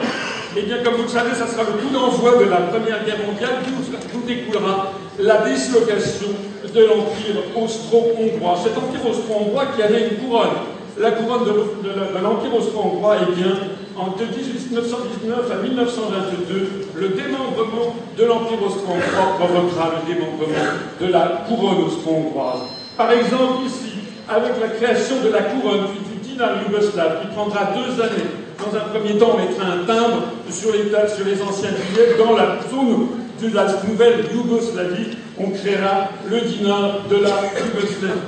Eh 0.56 0.62
bien, 0.62 0.84
comme 0.84 0.94
vous 0.94 1.02
le 1.02 1.08
savez, 1.08 1.34
ça 1.34 1.48
sera 1.48 1.64
le 1.64 1.82
coup 1.82 1.92
d'envoi 1.92 2.36
de 2.38 2.48
la 2.48 2.58
Première 2.58 3.04
Guerre 3.04 3.26
mondiale, 3.26 3.58
d'où 3.66 4.20
découlera 4.20 4.92
la 5.18 5.38
dislocation 5.38 6.28
de 6.72 6.80
l'Empire 6.80 7.42
austro-hongrois. 7.56 8.60
Cet 8.62 8.78
Empire 8.78 9.10
austro-hongrois 9.10 9.66
qui 9.74 9.82
avait 9.82 10.10
une 10.10 10.16
couronne. 10.18 10.62
La 10.96 11.10
couronne 11.10 11.44
de 11.44 12.22
l'Empire 12.22 12.54
austro-hongrois, 12.54 13.16
eh 13.22 13.32
bien, 13.34 13.50
entre 13.96 14.22
1919 14.22 15.50
à 15.50 15.62
1922, 15.62 16.86
le 16.96 17.08
démembrement 17.08 17.94
de 18.16 18.24
l'Empire 18.24 18.62
austro-hongrois 18.62 19.36
provoquera 19.38 19.92
le 19.96 20.14
démembrement 20.14 20.68
de 21.00 21.06
la 21.06 21.44
couronne 21.48 21.84
austro-hongroise. 21.86 22.62
Par 22.96 23.10
exemple, 23.12 23.66
ici, 23.66 23.92
avec 24.28 24.52
la 24.60 24.68
création 24.68 25.16
de 25.24 25.30
la 25.30 25.42
couronne 25.42 25.86
du 26.10 26.28
dinar 26.28 26.50
yougoslave, 26.62 27.20
qui 27.20 27.26
prendra 27.34 27.72
deux 27.74 28.00
années 28.02 28.30
dans 28.58 28.76
un 28.76 28.80
premier 28.90 29.18
temps, 29.18 29.32
on 29.34 29.38
mettra 29.38 29.66
un 29.66 29.84
timbre 29.84 30.22
sur 30.50 30.72
les, 30.72 30.84
sur 31.08 31.24
les 31.24 31.42
anciens 31.42 31.70
billets. 31.70 32.16
Dans 32.18 32.36
la 32.36 32.58
zone 32.70 33.08
de 33.42 33.54
la 33.54 33.66
nouvelle 33.88 34.24
Yougoslavie, 34.32 35.16
on 35.38 35.50
créera 35.50 36.08
le 36.30 36.40
dinar 36.42 37.00
de 37.10 37.16
la 37.16 37.28
Yougoslavie. 37.58 38.20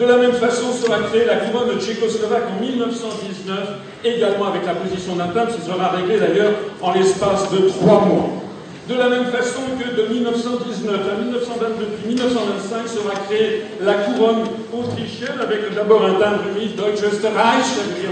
De 0.00 0.06
la 0.06 0.16
même 0.16 0.32
façon 0.32 0.72
sera 0.72 0.98
créée 1.00 1.26
la 1.26 1.36
couronne 1.36 1.76
de 1.76 1.78
Tchécoslovaque 1.78 2.44
en 2.56 2.62
1919, 2.62 3.58
également 4.02 4.46
avec 4.46 4.64
la 4.64 4.74
position 4.74 5.14
d'un 5.14 5.26
timbre, 5.26 5.54
qui 5.54 5.60
sera 5.60 5.88
réglé 5.90 6.18
d'ailleurs 6.18 6.52
en 6.80 6.94
l'espace 6.94 7.50
de 7.52 7.68
trois 7.68 8.06
mois. 8.06 8.39
De 8.90 8.96
la 8.96 9.08
même 9.08 9.26
façon 9.26 9.60
que 9.78 9.86
de 9.94 10.08
1919 10.12 10.96
à 10.96 11.22
1922 11.22 11.86
puis 12.02 12.08
1925 12.08 12.88
sera 12.88 13.14
créée 13.28 13.62
la 13.80 13.94
couronne 13.94 14.42
autrichienne 14.74 15.38
avec 15.40 15.72
d'abord 15.76 16.04
un 16.04 16.14
timbre 16.14 16.50
mis 16.58 16.74
Deutsches 16.74 17.22
Reich, 17.22 17.66
c'est-à-dire 17.70 18.10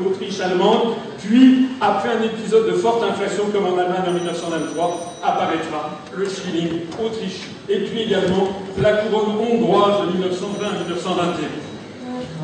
l'Autriche 0.00 0.38
allemande, 0.38 0.94
puis 1.18 1.66
après 1.80 2.10
un 2.10 2.22
épisode 2.22 2.68
de 2.68 2.74
forte 2.74 3.02
inflation 3.02 3.46
comme 3.52 3.66
en 3.66 3.78
Allemagne 3.78 4.06
en 4.06 4.12
1923, 4.12 5.16
apparaîtra 5.24 5.98
le 6.16 6.24
shilling 6.24 6.82
autrichien. 7.04 7.48
Et 7.68 7.80
puis 7.80 8.02
également 8.02 8.46
la 8.80 8.92
couronne 8.92 9.40
hongroise 9.40 10.06
de 10.06 10.12
1920 10.12 10.66
à 10.68 10.84
1921. 10.84 11.69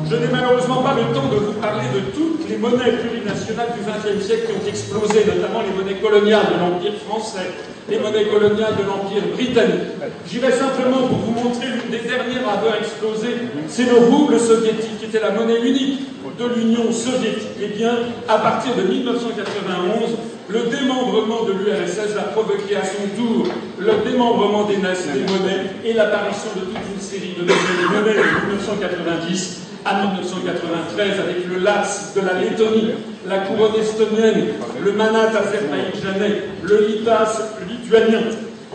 Je 0.09 0.15
n'ai 0.15 0.27
malheureusement 0.31 0.81
pas 0.81 0.95
le 0.95 1.13
temps 1.13 1.27
de 1.27 1.35
vous 1.37 1.53
parler 1.59 1.85
de 1.93 1.99
toutes 2.15 2.47
les 2.49 2.57
monnaies 2.57 2.97
plurinationales 3.01 3.73
du 3.75 3.81
XXe 3.83 4.25
siècle 4.25 4.47
qui 4.47 4.53
ont 4.53 4.69
explosé, 4.69 5.25
notamment 5.25 5.61
les 5.61 5.75
monnaies 5.75 5.99
coloniales 5.99 6.47
de 6.53 6.59
l'Empire 6.59 6.93
français, 7.07 7.51
les 7.89 7.99
monnaies 7.99 8.25
coloniales 8.25 8.75
de 8.77 8.83
l'Empire 8.83 9.23
britannique. 9.33 9.97
J'irai 10.29 10.51
simplement 10.51 11.07
pour 11.07 11.17
vous 11.17 11.31
montrer 11.31 11.67
l'une 11.67 11.91
des 11.91 12.07
dernières 12.07 12.47
à 12.47 12.59
avoir 12.59 12.75
explosé, 12.75 13.27
c'est 13.67 13.85
le 13.85 13.97
rouble 14.09 14.39
soviétique, 14.39 14.99
qui 14.99 15.05
était 15.05 15.19
la 15.19 15.31
monnaie 15.31 15.59
unique 15.61 16.01
de 16.37 16.45
l'Union 16.55 16.91
soviétique. 16.91 17.57
Eh 17.61 17.67
bien, 17.67 17.91
à 18.27 18.37
partir 18.37 18.75
de 18.75 18.83
1991, 18.83 20.17
le 20.49 20.59
démembrement 20.71 21.43
de 21.43 21.53
l'URSS 21.53 22.15
a 22.17 22.31
provoqué 22.31 22.75
à 22.75 22.83
son 22.83 23.07
tour 23.15 23.47
le 23.77 23.91
démembrement 24.09 24.63
des, 24.63 24.75
des 24.77 25.25
monnaies 25.27 25.67
et 25.83 25.93
l'apparition 25.93 26.49
de 26.55 26.61
toute 26.61 26.77
une 26.95 27.01
série 27.01 27.35
de 27.37 27.43
monnaies 27.43 28.13
de 28.13 28.47
1990 28.47 29.66
à 29.85 30.01
1993 30.03 31.19
avec 31.19 31.47
le 31.47 31.59
LATS 31.59 32.13
de 32.15 32.21
la 32.21 32.33
Lettonie, 32.33 32.91
la 33.27 33.39
couronne 33.39 33.75
estonienne, 33.79 34.47
le 34.83 34.91
Manat 34.93 35.29
azerbaïdjanais, 35.29 36.43
le 36.63 36.87
Litas 36.87 37.41
lituanien, 37.67 38.23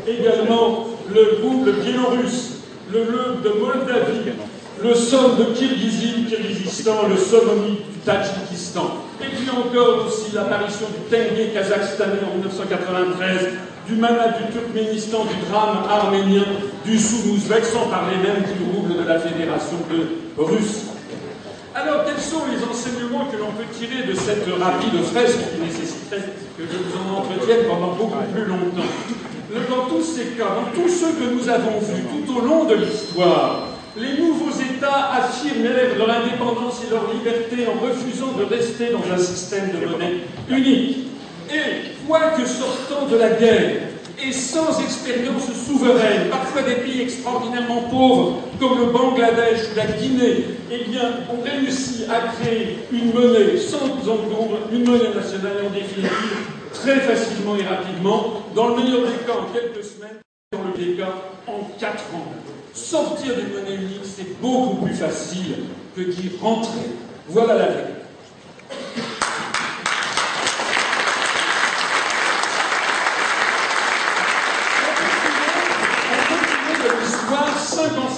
également 0.06 0.87
le 1.12 1.38
groupe 1.40 1.68
biélorusse, 1.82 2.62
le 2.92 3.00
LE 3.00 3.42
de 3.42 3.49
Moldavie, 3.59 4.32
le 4.82 4.94
SOM 4.94 5.37
de 5.38 5.44
Kirghizie, 5.54 6.26
Kirghizistan, 6.28 7.09
le 7.09 7.16
SOMOMI 7.16 7.78
du 7.92 7.99
Tadjikistan. 8.04 8.90
Et 9.21 9.37
puis 9.37 9.49
encore 9.50 10.06
aussi 10.06 10.35
l'apparition 10.35 10.87
du 10.88 11.11
Tenge 11.11 11.52
kazakhstanais 11.54 12.21
en 12.26 12.38
1993, 12.38 13.49
du 13.88 13.94
Manat 13.97 14.38
du 14.38 14.52
Turkménistan, 14.52 15.25
du 15.25 15.50
drame 15.50 15.85
arménien, 15.88 16.44
du 16.85 16.99
Soumouzbek, 16.99 17.64
sans 17.64 17.87
parler 17.88 18.16
même 18.16 18.42
du 18.42 18.75
rouble 18.75 19.02
de 19.02 19.09
la 19.09 19.18
Fédération 19.18 19.78
de 19.90 20.42
Russie. 20.42 20.91
Quels 22.23 22.38
sont 22.38 22.47
les 22.47 22.62
enseignements 22.62 23.26
que 23.26 23.37
l'on 23.37 23.50
peut 23.50 23.67
tirer 23.76 24.07
de 24.07 24.14
cette 24.14 24.47
rapide 24.47 25.02
fresque 25.12 25.38
qui 25.38 25.61
nécessiterait 25.61 26.23
que 26.57 26.62
je 26.62 26.79
vous 26.79 26.97
en 26.97 27.19
entretienne 27.19 27.67
pendant 27.69 27.95
beaucoup 27.95 28.23
plus 28.33 28.45
longtemps? 28.45 28.88
Dans 29.69 29.88
tous 29.88 30.02
ces 30.02 30.26
cas, 30.38 30.55
dans 30.55 30.71
tous 30.73 30.88
ceux 30.88 31.12
que 31.14 31.35
nous 31.35 31.49
avons 31.49 31.81
vus 31.81 32.05
tout 32.25 32.37
au 32.37 32.41
long 32.43 32.64
de 32.64 32.75
l'histoire, 32.76 33.71
les 33.97 34.23
nouveaux 34.23 34.52
États 34.52 35.11
affirment 35.14 35.64
l'élève 35.64 35.99
leur 35.99 36.11
indépendance 36.11 36.83
et 36.87 36.91
leur 36.91 37.12
liberté 37.12 37.67
en 37.67 37.85
refusant 37.85 38.33
de 38.38 38.45
rester 38.45 38.91
dans 38.93 39.12
un 39.12 39.19
système 39.19 39.71
de 39.73 39.85
monnaie 39.85 40.21
unique. 40.49 41.09
Et, 41.50 42.07
quoique 42.07 42.47
sortant 42.47 43.07
de 43.11 43.17
la 43.17 43.31
guerre, 43.31 43.81
et 44.25 44.33
sans 44.33 44.81
expérience 44.81 45.47
souveraine, 45.67 46.29
parfois 46.31 46.62
des 46.62 46.76
pays 46.76 47.02
extraordinairement 47.02 47.83
pauvres 47.91 48.43
comme 48.61 48.79
le 48.79 48.87
Bangladesh 48.87 49.61
ou 49.73 49.76
la 49.76 49.87
Guinée, 49.87 50.45
eh 50.71 50.85
bien, 50.85 51.11
ont 51.31 51.43
réussi 51.43 52.05
à 52.09 52.33
créer 52.33 52.79
une 52.93 53.12
monnaie 53.12 53.57
sans 53.59 53.87
encombre, 53.87 54.59
une 54.73 54.85
monnaie 54.85 55.14
nationale 55.14 55.64
en 55.67 55.71
définitive, 55.71 56.11
très 56.73 57.00
facilement 57.00 57.57
et 57.57 57.64
rapidement, 57.64 58.43
dans 58.55 58.69
le 58.69 58.83
meilleur 58.83 59.00
des 59.00 59.26
cas 59.26 59.38
en 59.41 59.52
quelques 59.52 59.85
semaines, 59.85 60.21
dans 60.52 60.62
le 60.62 60.73
pire 60.73 60.99
cas 60.99 61.14
en 61.49 61.64
quatre 61.79 62.05
ans. 62.14 62.33
Sortir 62.75 63.35
des 63.35 63.43
monnaies 63.43 63.83
uniques, 63.83 64.05
c'est 64.05 64.41
beaucoup 64.41 64.87
plus 64.87 64.95
facile 64.95 65.64
que 65.97 66.02
d'y 66.02 66.31
rentrer. 66.41 66.91
Voilà 67.29 67.55
la 67.55 67.67
vérité. 67.67 67.93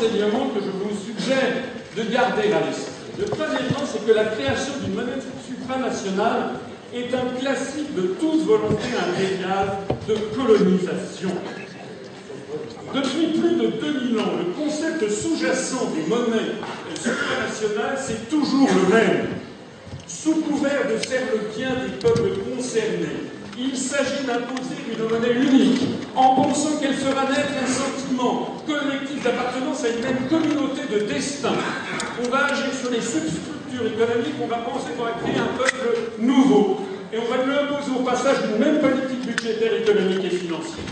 Enseignements 0.05 0.49
que 0.49 0.61
je 0.61 0.71
vous 0.71 0.95
suggère 0.95 1.55
de 1.97 2.03
garder 2.13 2.53
à 2.53 2.67
l'esprit. 2.67 2.93
Le 3.19 3.25
premier 3.27 3.69
point, 3.69 3.85
c'est 3.87 4.07
que 4.07 4.13
la 4.13 4.25
création 4.25 4.73
d'une 4.83 4.95
monnaie 4.95 5.23
supranationale 5.47 6.55
est 6.93 7.15
un 7.15 7.39
classique 7.39 7.95
de 7.95 8.03
toute 8.21 8.45
volonté 8.45 8.89
impériale 8.99 9.79
de 10.09 10.15
colonisation. 10.37 11.31
Depuis 12.95 13.39
plus 13.39 13.57
de 13.57 13.67
2000 13.81 14.19
ans, 14.21 14.33
le 14.39 14.53
concept 14.53 15.11
sous-jacent 15.11 15.91
des 15.95 16.09
monnaies 16.09 16.55
supranationales, 16.95 17.99
c'est 17.99 18.29
toujours 18.29 18.69
le 18.69 18.95
même. 18.95 19.27
Sous 20.07 20.41
couvert 20.43 20.87
de 20.93 20.99
faire 20.99 21.23
le 21.33 21.57
bien 21.57 21.71
des 21.71 21.99
peuples 22.01 22.39
concernés, 22.55 23.24
il 23.59 23.77
s'agit 23.77 24.25
d'imposer 24.27 24.77
une 24.91 25.09
monnaie 25.09 25.35
unique, 25.35 25.83
en 26.17 26.35
pensant 26.35 26.77
qu'elle 26.81 26.95
fera 26.95 27.25
naître 27.25 27.55
un 27.63 27.67
sentiment 27.67 28.57
collectif 28.67 29.23
d'appartenance 29.23 29.85
à 29.85 29.89
une 29.91 30.03
même 30.03 30.29
communauté 30.29 30.83
de 30.93 31.07
destin. 31.07 31.53
On 32.25 32.29
va 32.31 32.47
agir 32.47 32.73
sur 32.81 32.91
les 32.91 33.01
substructures 33.01 33.87
économiques, 33.87 34.35
on 34.43 34.47
va 34.47 34.59
penser 34.59 34.93
qu'on 34.97 35.05
va 35.05 35.13
créer 35.23 35.39
un 35.39 35.57
peuple 35.57 36.13
nouveau, 36.19 36.81
et 37.13 37.19
on 37.19 37.31
va 37.31 37.45
lui 37.45 37.53
imposer 37.53 37.93
au 37.97 38.03
passage 38.03 38.43
d'une 38.43 38.59
même 38.59 38.81
politique 38.81 39.27
budgétaire, 39.27 39.75
économique 39.75 40.25
et 40.25 40.37
financière. 40.37 40.91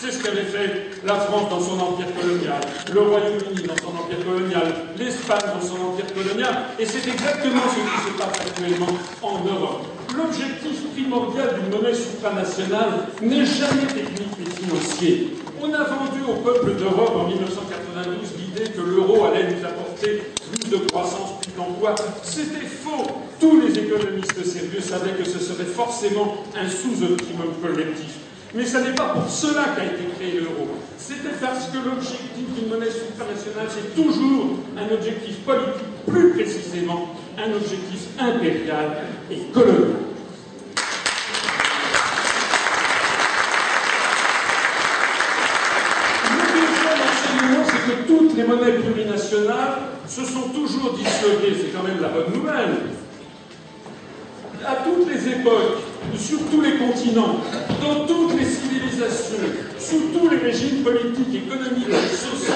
C'est 0.00 0.10
ce 0.10 0.22
qu'avait 0.22 0.44
fait 0.44 0.90
la 1.04 1.14
France 1.14 1.50
dans 1.50 1.60
son 1.60 1.78
empire 1.78 2.06
colonial, 2.18 2.60
le 2.92 3.00
Royaume-Uni 3.00 3.66
dans 3.68 3.76
son 3.76 3.96
empire 3.96 4.24
colonial, 4.24 4.72
l'Espagne 4.98 5.50
dans 5.54 5.60
son 5.60 5.92
empire 5.92 6.12
colonial, 6.14 6.54
et 6.78 6.86
c'est 6.86 7.06
exactement 7.06 7.62
ce 7.68 7.76
qui 7.76 8.10
se 8.10 8.18
passe 8.18 8.40
actuellement 8.40 8.98
en 9.22 9.44
Europe. 9.44 9.99
L'objectif 10.16 10.90
primordial 10.92 11.54
d'une 11.54 11.78
monnaie 11.78 11.94
supranationale 11.94 13.06
n'est 13.22 13.46
jamais 13.46 13.86
technique 13.86 14.34
mais 14.38 14.50
financier. 14.50 15.34
On 15.62 15.72
a 15.72 15.84
vendu 15.84 16.20
au 16.28 16.34
peuple 16.42 16.74
d'Europe 16.74 17.14
en 17.16 17.28
1992 17.28 18.16
l'idée 18.38 18.70
que 18.70 18.80
l'euro 18.80 19.26
allait 19.26 19.48
nous 19.54 19.64
apporter 19.64 20.22
plus 20.50 20.70
de 20.70 20.76
croissance, 20.86 21.40
plus 21.42 21.52
d'emploi. 21.52 21.94
C'était 22.22 22.66
faux. 22.66 23.06
Tous 23.38 23.60
les 23.60 23.78
économistes 23.78 24.44
sérieux 24.44 24.80
savaient 24.80 25.12
que 25.12 25.24
ce 25.24 25.38
serait 25.38 25.64
forcément 25.64 26.44
un 26.56 26.68
sous-optimum 26.68 27.54
collectif 27.62 28.16
Mais 28.54 28.66
ce 28.66 28.78
n'est 28.78 28.94
pas 28.94 29.10
pour 29.10 29.30
cela 29.30 29.64
qu'a 29.76 29.84
été 29.84 30.04
créé 30.18 30.40
l'euro. 30.40 30.68
C'était 30.98 31.36
parce 31.40 31.66
que 31.66 31.76
l'objectif 31.76 32.46
d'une 32.58 32.68
monnaie 32.68 32.90
supranationale, 32.90 33.68
c'est 33.68 33.94
toujours 33.94 34.58
un 34.76 34.92
objectif 34.92 35.36
politique, 35.46 35.86
plus 36.06 36.30
précisément 36.30 37.14
un 37.38 37.52
objectif 37.52 38.08
impérial 38.18 39.06
et 39.30 39.52
colonial. 39.52 40.00
c'est 47.66 47.92
que 47.92 48.06
toutes 48.06 48.36
les 48.36 48.44
monnaies 48.44 48.72
plurinationales 48.72 49.78
se 50.06 50.24
sont 50.24 50.48
toujours 50.52 50.94
disloquées. 50.94 51.56
C'est 51.60 51.76
quand 51.76 51.82
même 51.84 52.00
la 52.00 52.08
bonne 52.08 52.32
nouvelle. 52.32 52.74
À 54.66 54.76
toutes 54.84 55.08
les 55.08 55.28
époques, 55.28 55.78
sur 56.16 56.38
tous 56.50 56.60
les 56.60 56.76
continents, 56.76 57.36
dans 57.80 58.06
toutes 58.06 58.38
les 58.38 58.44
civilisations, 58.44 59.36
sous 59.78 60.10
tous 60.12 60.28
les 60.28 60.36
régimes 60.36 60.82
politiques, 60.82 61.46
économiques 61.46 61.88
et 61.88 62.14
sociaux, 62.14 62.54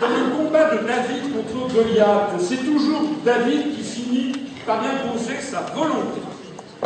dans 0.00 0.08
le 0.08 0.36
combat 0.36 0.74
de 0.74 0.86
David 0.86 1.32
contre 1.32 1.72
Goliath, 1.72 2.32
c'est 2.40 2.64
toujours 2.64 3.02
David 3.24 3.76
qui 3.76 3.82
finit 3.82 4.32
par 4.70 4.84
imposer 4.84 5.40
sa 5.40 5.62
volonté. 5.74 6.20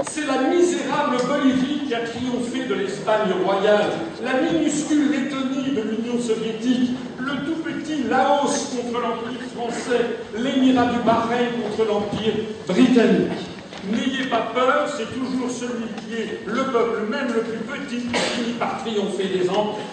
C'est 0.08 0.26
la 0.26 0.48
misérable 0.48 1.18
Bolivie 1.28 1.80
qui 1.86 1.94
a 1.94 2.00
triomphé 2.00 2.64
de 2.66 2.74
l'Espagne 2.76 3.30
royale, 3.44 3.90
la 4.24 4.40
minuscule 4.40 5.10
Lettonie 5.10 5.76
de 5.76 5.82
l'Union 5.82 6.18
soviétique, 6.18 6.92
le 7.18 7.44
tout 7.44 7.60
petit 7.62 8.04
Laos 8.08 8.72
contre 8.74 9.02
l'Empire 9.02 9.44
français, 9.54 10.00
l'Émirat 10.34 10.86
du 10.86 10.98
Bahreïn 11.00 11.50
contre 11.62 11.86
l'Empire 11.86 12.32
britannique. 12.66 13.32
N'ayez 13.92 14.30
pas 14.30 14.50
peur, 14.54 14.88
c'est 14.96 15.12
toujours 15.12 15.50
celui 15.50 15.88
qui 16.00 16.22
est 16.22 16.40
le 16.46 16.64
peuple, 16.64 17.02
même 17.10 17.34
le 17.34 17.42
plus 17.42 17.58
petit, 17.58 18.06
qui 18.06 18.14
finit 18.14 18.54
par 18.58 18.78
triompher 18.82 19.24
des 19.24 19.50
empires. 19.50 19.84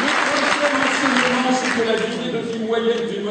Le 0.00 0.10
troisième 0.24 0.80
enseignement, 0.84 1.52
c'est 1.52 1.72
que 1.78 1.86
la 1.86 1.96
durée 1.96 2.32
de 2.32 2.52
vie 2.52 2.64
moyenne 2.64 3.08
d'une 3.08 3.24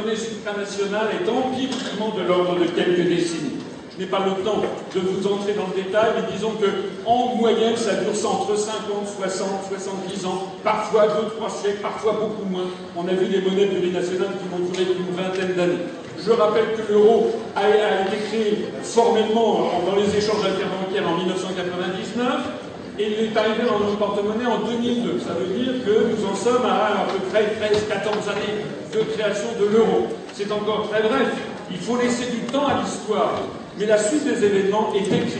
est 0.63 1.29
empiriquement 1.29 2.13
de 2.17 2.24
l'ordre 2.27 2.60
de 2.60 2.65
quelques 2.65 3.08
décennies. 3.08 3.60
Je 3.96 4.03
n'ai 4.03 4.10
pas 4.10 4.25
le 4.25 4.43
temps 4.43 4.62
de 4.96 5.00
vous 5.00 5.27
entrer 5.27 5.53
dans 5.53 5.67
le 5.70 5.84
détail, 5.84 6.12
mais 6.15 6.34
disons 6.34 6.53
que 6.53 6.65
en 7.05 7.36
moyenne, 7.36 7.77
ça 7.77 7.93
dure 7.93 8.10
entre 8.27 8.58
50, 8.58 9.05
60, 9.20 9.48
70 9.70 10.25
ans, 10.25 10.53
parfois 10.63 11.05
2-3 11.05 11.62
siècles, 11.62 11.82
parfois 11.82 12.13
beaucoup 12.13 12.50
moins. 12.50 12.65
On 12.98 13.08
a 13.08 13.13
vu 13.13 13.27
des 13.27 13.41
monnaies 13.41 13.67
plurinationales 13.67 14.34
qui 14.41 14.50
vont 14.50 14.65
durer 14.65 14.88
une 14.98 15.15
vingtaine 15.15 15.53
d'années. 15.55 15.86
Je 16.25 16.32
rappelle 16.32 16.74
que 16.75 16.91
l'euro 16.91 17.36
a, 17.55 17.67
été 18.08 18.17
créé 18.29 18.65
formellement 18.82 19.70
dans 19.86 19.96
les 19.96 20.10
échanges 20.15 20.41
interbancaires 20.41 21.08
en 21.08 21.17
1999 21.17 22.63
et 22.98 23.08
il 23.08 23.13
est 23.25 23.38
arrivé 23.38 23.63
dans 23.67 23.79
nos 23.79 23.96
porte-monnaie 23.98 24.46
en 24.46 24.60
2002. 24.65 25.20
Ça 25.20 25.34
veut 25.34 25.53
dire 25.53 25.86
que 25.86 26.13
nous 26.13 26.25
en 26.25 26.36
sommes 26.36 26.65
à 26.65 27.01
à 27.01 27.05
peu 27.12 27.20
près 27.29 27.43
13-14 27.62 28.29
années 28.29 28.62
de 28.94 29.04
création 29.04 29.50
de 29.60 29.66
l'euro. 29.66 30.08
C'est 30.34 30.52
encore 30.52 30.90
très 30.90 31.02
bref. 31.02 31.28
Il 31.72 31.78
faut 31.78 31.98
laisser 31.98 32.32
du 32.32 32.40
temps 32.52 32.68
à 32.68 32.82
l'histoire 32.82 33.42
mais 33.78 33.86
la 33.86 33.98
suite 33.98 34.24
des 34.26 34.46
événements 34.46 34.94
est 34.96 35.02
écrite. 35.02 35.38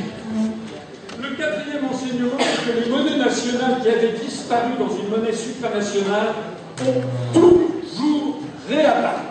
Le 1.22 1.36
quatrième 1.36 1.86
enseignement, 1.86 2.38
c'est 2.40 2.72
que 2.72 2.80
les 2.84 2.90
monnaies 2.90 3.18
nationales 3.18 3.80
qui 3.82 3.90
avaient 3.90 4.14
disparu 4.14 4.72
dans 4.80 4.90
une 4.90 5.10
monnaie 5.10 5.34
supranationale 5.34 6.34
ont 6.82 7.34
toujours 7.34 8.40
réapparu. 8.68 9.22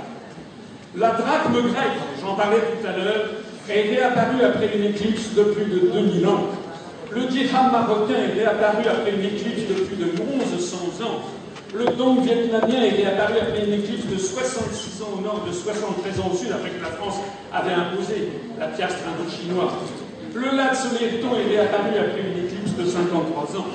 La 0.97 1.11
drachme 1.11 1.53
grecque, 1.53 2.01
j'en 2.21 2.35
parlais 2.35 2.59
tout 2.59 2.87
à 2.87 2.97
l'heure, 2.97 3.31
est 3.69 3.83
réapparue 3.95 4.43
après 4.45 4.77
une 4.77 4.85
éclipse 4.85 5.35
de 5.35 5.43
plus 5.45 5.65
de 5.65 5.91
2000 5.93 6.27
ans. 6.27 6.47
Le 7.11 7.23
dirham 7.27 7.73
marocain 7.73 8.15
est 8.15 8.39
réapparu 8.39 8.85
après 8.89 9.13
une 9.13 9.25
éclipse 9.25 9.69
de 9.69 9.85
plus 9.85 9.97
de 9.97 10.05
1100 10.05 10.77
ans. 11.05 11.23
Le 11.75 11.87
dong 11.97 12.21
vietnamien 12.23 12.83
est 12.83 13.03
réapparu 13.03 13.35
après 13.41 13.65
une 13.65 13.73
éclipse 13.73 14.05
de 14.05 14.19
66 14.19 15.03
ans 15.03 15.19
au 15.19 15.23
nord, 15.23 15.43
de 15.47 15.53
73 15.53 16.21
ans 16.21 16.31
au 16.31 16.37
sud, 16.37 16.53
après 16.53 16.69
que 16.69 16.83
la 16.83 16.91
France 16.91 17.17
avait 17.51 17.73
imposé 17.73 18.29
la 18.59 18.67
piastre 18.67 18.99
indo-chinoise. 19.09 19.73
Le 20.35 20.55
lac 20.55 20.77
Soleton 20.77 21.35
est 21.35 21.49
réapparu 21.49 21.97
après 21.99 22.21
une 22.21 22.45
éclipse 22.45 22.77
de 22.77 22.85
53 22.85 23.57
ans. 23.59 23.67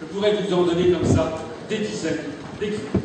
Je 0.00 0.06
pourrais 0.06 0.32
vous 0.34 0.54
en 0.54 0.62
donner 0.62 0.90
comme 0.90 1.06
ça 1.06 1.38
des 1.68 1.78
dizaines 1.78 2.18
d'exemples. 2.58 2.98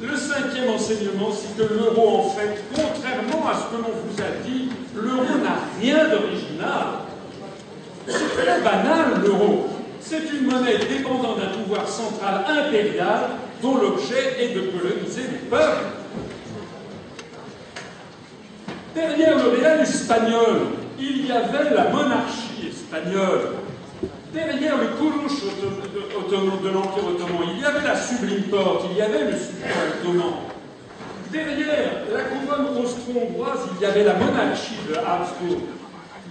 Le 0.00 0.16
cinquième 0.16 0.70
enseignement, 0.70 1.30
c'est 1.32 1.56
que 1.56 1.74
l'euro, 1.74 2.18
en 2.18 2.30
fait, 2.30 2.62
contrairement 2.70 3.48
à 3.48 3.54
ce 3.54 3.64
que 3.74 3.82
l'on 3.82 3.94
vous 3.94 4.20
a 4.20 4.46
dit, 4.46 4.68
l'euro 4.94 5.38
n'a 5.42 5.58
rien 5.80 6.08
d'original. 6.08 6.86
C'est 8.06 8.36
très 8.36 8.60
banal, 8.60 9.22
l'euro. 9.24 9.73
C'est 10.06 10.20
une 10.30 10.46
monnaie 10.46 10.76
dépendant 10.76 11.34
d'un 11.34 11.46
pouvoir 11.46 11.88
central 11.88 12.44
impérial 12.46 13.30
dont 13.62 13.76
l'objet 13.78 14.36
est 14.38 14.54
de 14.54 14.60
coloniser 14.60 15.22
les 15.32 15.48
peuples. 15.48 15.86
Derrière 18.94 19.38
le 19.38 19.48
réel 19.50 19.80
espagnol, 19.80 20.60
il 21.00 21.26
y 21.26 21.32
avait 21.32 21.74
la 21.74 21.88
monarchie 21.88 22.68
espagnole. 22.68 23.54
Derrière 24.34 24.76
le 24.76 24.88
kourouche 24.88 25.40
de 25.40 26.68
l'Empire 26.68 27.06
ottoman, 27.08 27.48
il 27.56 27.62
y 27.62 27.64
avait 27.64 27.86
la 27.86 27.96
sublime 27.96 28.42
porte, 28.50 28.84
il 28.90 28.98
y 28.98 29.02
avait 29.02 29.24
le 29.24 29.38
sultan 29.38 29.68
ottoman. 30.02 30.34
Derrière 31.32 32.02
la 32.12 32.22
couronne 32.24 32.84
austro-hongroise, 32.84 33.68
il 33.74 33.82
y 33.82 33.86
avait 33.86 34.04
la 34.04 34.14
monarchie 34.14 34.76
de 34.86 34.96
Habsbourg. 34.96 35.62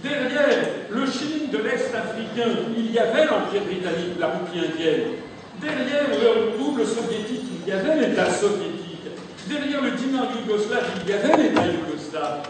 Derrière 0.04 0.68
le 0.90 1.06
Chine 1.06 1.48
de 1.50 1.56
l'Est 1.56 1.88
africain, 1.94 2.50
il 2.76 2.92
y 2.92 2.98
avait 2.98 3.24
l'Empire 3.24 3.62
britannique, 3.64 4.20
la 4.20 4.26
roupie 4.26 4.58
indienne. 4.58 5.16
Derrière 5.62 6.08
le 6.10 6.58
double 6.58 6.86
soviétique, 6.86 7.40
il 7.64 7.68
y 7.70 7.72
avait 7.72 8.08
l'État 8.08 8.30
soviétique. 8.30 9.08
Derrière 9.48 9.80
le 9.80 9.92
dinar 9.92 10.26
yougoslave, 10.36 10.84
il 11.02 11.10
y 11.10 11.14
avait 11.14 11.42
l'État 11.42 11.62
yougoslave. 11.66 12.42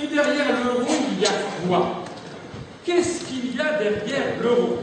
Et 0.00 0.06
derrière 0.06 0.46
l'euro, 0.64 0.86
il 1.10 1.20
y 1.20 1.26
a 1.26 1.30
quoi? 1.66 2.04
Qu'est-ce 2.84 3.24
qu'il 3.24 3.56
y 3.56 3.60
a 3.60 3.76
derrière 3.76 4.38
l'euro? 4.40 4.78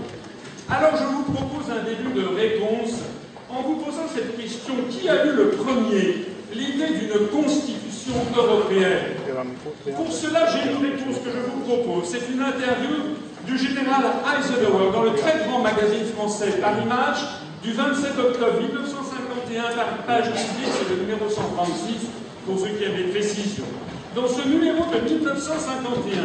Alors 0.69 0.97
je 0.97 1.05
vous 1.05 1.31
propose 1.31 1.71
un 1.71 1.83
début 1.85 2.11
de 2.13 2.27
réponse 2.35 3.03
en 3.49 3.61
vous 3.61 3.77
posant 3.77 4.07
cette 4.13 4.35
question. 4.35 4.73
Qui 4.89 5.07
a 5.07 5.25
eu 5.25 5.31
le 5.31 5.51
premier? 5.51 6.25
L'idée 6.53 6.87
d'une 6.87 7.27
constitution 7.27 7.86
européenne 8.35 9.15
Pour 9.95 10.11
cela, 10.11 10.47
j'ai 10.47 10.71
une 10.71 10.77
réponse 10.77 11.17
que 11.23 11.31
je 11.31 11.39
vous 11.51 11.61
propose. 11.61 12.09
C'est 12.09 12.31
une 12.31 12.41
interview 12.41 13.17
du 13.45 13.57
général 13.57 14.03
Eisenhower 14.27 14.91
dans 14.91 15.03
le 15.03 15.13
très 15.15 15.45
grand 15.47 15.59
magazine 15.59 16.05
français 16.15 16.51
Paris 16.61 16.85
Match 16.87 17.19
du 17.63 17.71
27 17.73 18.19
octobre 18.19 18.59
1951 18.59 19.75
par 19.75 19.97
page 20.05 20.31
18, 20.31 20.37
c'est 20.67 20.89
le 20.93 21.01
numéro 21.01 21.29
136 21.29 22.07
pour 22.45 22.59
ceux 22.59 22.75
qui 22.75 22.85
avaient 22.85 23.09
précision. 23.11 23.63
Dans 24.15 24.27
ce 24.27 24.47
numéro 24.47 24.83
de 24.91 24.99
1951, 24.99 26.21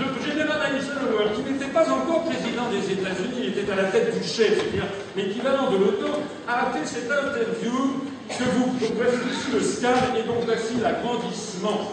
le 0.00 0.30
général 0.30 0.60
Eisenhower, 0.76 1.30
qui 1.34 1.52
n'était 1.52 1.72
pas 1.72 1.84
encore 1.90 2.24
président 2.24 2.68
des 2.70 2.92
États-Unis, 2.92 3.52
il 3.52 3.58
était 3.58 3.70
à 3.72 3.76
la 3.76 3.84
tête 3.84 4.18
du 4.20 4.26
chef, 4.26 4.58
c'est-à-dire 4.58 4.88
l'équivalent 5.16 5.70
de 5.70 5.76
l'auto, 5.76 6.08
a 6.48 6.72
fait 6.72 6.86
cette 6.86 7.10
interview 7.10 8.00
que 8.28 8.44
vous 8.44 8.72
voici 8.96 9.16
ici 9.30 9.50
le 9.52 9.60
scan 9.60 10.16
et 10.18 10.22
donc 10.26 10.44
voici 10.44 10.74
l'agrandissement. 10.82 11.92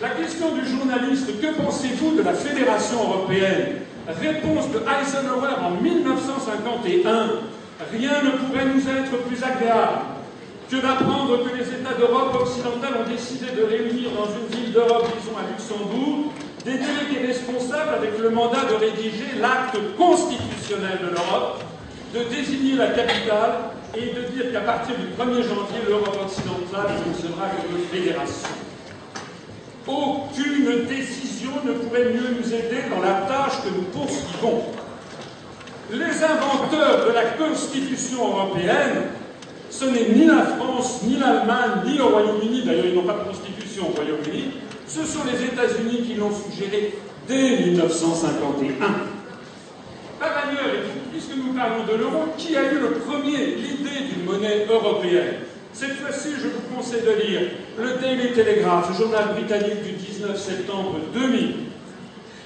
La 0.00 0.10
question 0.10 0.54
du 0.54 0.66
journaliste, 0.66 1.40
que 1.40 1.62
pensez-vous 1.62 2.16
de 2.16 2.22
la 2.22 2.32
Fédération 2.34 2.98
européenne? 3.04 3.82
Réponse 4.08 4.70
de 4.70 4.78
Eisenhower 4.80 5.54
en 5.62 5.70
1951. 5.82 7.30
Rien 7.92 8.22
ne 8.22 8.30
pourrait 8.30 8.66
nous 8.66 8.80
être 8.80 9.22
plus 9.26 9.42
agréable 9.42 10.00
que 10.70 10.76
d'apprendre 10.76 11.44
que 11.44 11.56
les 11.56 11.68
États 11.68 11.94
d'Europe 11.94 12.36
occidentale 12.40 13.04
ont 13.04 13.10
décidé 13.10 13.46
de 13.56 13.64
réunir 13.64 14.10
dans 14.12 14.26
une 14.26 14.56
ville 14.56 14.72
d'Europe, 14.72 15.08
disons 15.18 15.36
à 15.36 15.42
Luxembourg, 15.50 16.32
des 16.64 16.72
délégués 16.72 17.26
responsables 17.26 17.94
avec 17.94 18.18
le 18.18 18.30
mandat 18.30 18.64
de 18.70 18.74
rédiger 18.74 19.38
l'acte 19.40 19.76
constitutionnel 19.96 20.98
de 21.02 21.10
l'Europe, 21.10 21.62
de 22.14 22.24
désigner 22.24 22.76
la 22.76 22.88
capitale 22.88 23.70
et 23.96 24.12
de 24.14 24.32
dire 24.32 24.52
qu'à 24.52 24.60
partir 24.60 24.94
du 24.96 25.06
1er 25.06 25.42
janvier, 25.42 25.80
l'Europe 25.88 26.18
occidentale 26.24 26.96
fonctionnera 27.04 27.48
comme 27.50 27.78
une 27.78 27.86
fédération. 27.86 28.48
Aucune 29.86 30.86
décision 30.88 31.50
ne 31.64 31.72
pourrait 31.72 32.12
mieux 32.12 32.36
nous 32.38 32.54
aider 32.54 32.82
dans 32.90 33.00
la 33.00 33.22
tâche 33.22 33.62
que 33.64 33.70
nous 33.74 33.84
poursuivons. 33.84 34.64
Les 35.92 36.22
inventeurs 36.22 37.06
de 37.08 37.12
la 37.12 37.24
Constitution 37.30 38.28
européenne, 38.28 39.10
ce 39.70 39.84
n'est 39.86 40.08
ni 40.14 40.26
la 40.26 40.44
France, 40.44 41.00
ni 41.04 41.16
l'Allemagne, 41.16 41.82
ni 41.86 41.96
le 41.96 42.04
Royaume-Uni, 42.04 42.62
d'ailleurs 42.64 42.86
ils 42.86 42.94
n'ont 42.94 43.02
pas 43.02 43.24
de 43.24 43.28
constitution 43.28 43.88
au 43.88 43.96
Royaume-Uni, 43.96 44.52
ce 44.86 45.04
sont 45.04 45.20
les 45.24 45.44
États-Unis 45.44 46.02
qui 46.06 46.14
l'ont 46.14 46.30
suggéré 46.32 46.94
dès 47.26 47.64
1951. 47.66 49.09
Nous 51.36 51.52
parlons 51.52 51.84
de 51.84 51.96
l'euro, 51.96 52.34
qui 52.36 52.56
a 52.56 52.72
eu 52.72 52.78
le 52.80 52.90
premier 52.90 53.54
l'idée 53.56 54.08
d'une 54.10 54.24
monnaie 54.24 54.66
européenne. 54.68 55.34
Cette 55.72 55.96
fois-ci, 55.96 56.30
je 56.42 56.48
vous 56.48 56.74
conseille 56.74 57.02
de 57.02 57.22
lire 57.22 57.40
le 57.78 58.00
Daily 58.00 58.32
Telegraph, 58.32 58.88
le 58.90 58.96
journal 58.96 59.34
britannique 59.34 59.82
du 59.84 59.92
19 59.92 60.36
septembre 60.36 60.96
2000. 61.14 61.54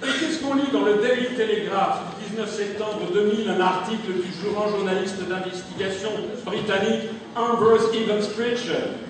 Et 0.03 0.07
qu'est-ce 0.21 0.43
qu'on 0.43 0.55
lit 0.55 0.71
dans 0.71 0.85
le 0.85 0.97
Daily 0.97 1.35
Telegraph 1.35 2.01
du 2.21 2.31
19 2.31 2.51
septembre 2.51 3.01
2000, 3.15 3.49
un 3.49 3.61
article 3.61 4.13
du 4.13 4.51
grand 4.53 4.69
journaliste 4.69 5.17
d'investigation 5.27 6.11
britannique 6.45 7.09
Ambrose 7.35 7.89
Evans 7.95 8.27
Pritchard 8.37 9.01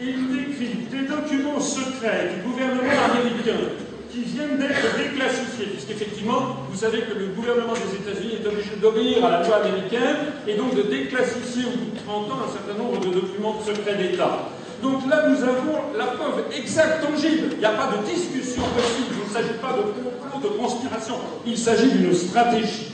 Il 0.00 0.28
décrit 0.28 0.86
des 0.90 1.08
documents 1.08 1.60
secrets 1.60 2.30
du 2.34 2.48
gouvernement 2.48 3.02
américain 3.10 3.66
qui 4.14 4.22
viennent 4.22 4.58
d'être 4.58 4.94
déclassifiés, 4.96 5.66
puisqu'effectivement, 5.74 6.62
vous 6.70 6.78
savez 6.78 7.00
que 7.00 7.18
le 7.18 7.26
gouvernement 7.34 7.74
des 7.74 7.98
États-Unis 7.98 8.38
est 8.38 8.46
obligé 8.46 8.70
d'obéir 8.80 9.24
à 9.24 9.30
la 9.30 9.42
loi 9.42 9.56
américaine 9.56 10.30
et 10.46 10.54
donc 10.54 10.76
de 10.76 10.82
déclassifier 10.82 11.64
au 11.66 11.76
bout 11.76 11.90
de 11.90 11.98
30 12.06 12.30
ans 12.30 12.46
un 12.46 12.52
certain 12.52 12.78
nombre 12.78 13.00
de 13.00 13.10
documents 13.10 13.58
secrets 13.58 13.96
d'État. 13.96 14.50
Donc 14.82 15.02
là, 15.10 15.26
nous 15.28 15.42
avons 15.42 15.98
la 15.98 16.06
preuve 16.14 16.44
exacte, 16.56 17.02
tangible. 17.02 17.48
Il 17.52 17.58
n'y 17.58 17.64
a 17.64 17.74
pas 17.74 17.90
de 17.90 18.06
discussion 18.06 18.62
possible. 18.62 19.18
Il 19.18 19.28
ne 19.28 19.34
s'agit 19.34 19.58
pas 19.58 19.74
de 19.74 19.82
complot, 19.82 20.38
de 20.42 20.62
conspiration. 20.62 21.14
Il 21.46 21.58
s'agit 21.58 21.90
d'une 21.90 22.14
stratégie 22.14 22.92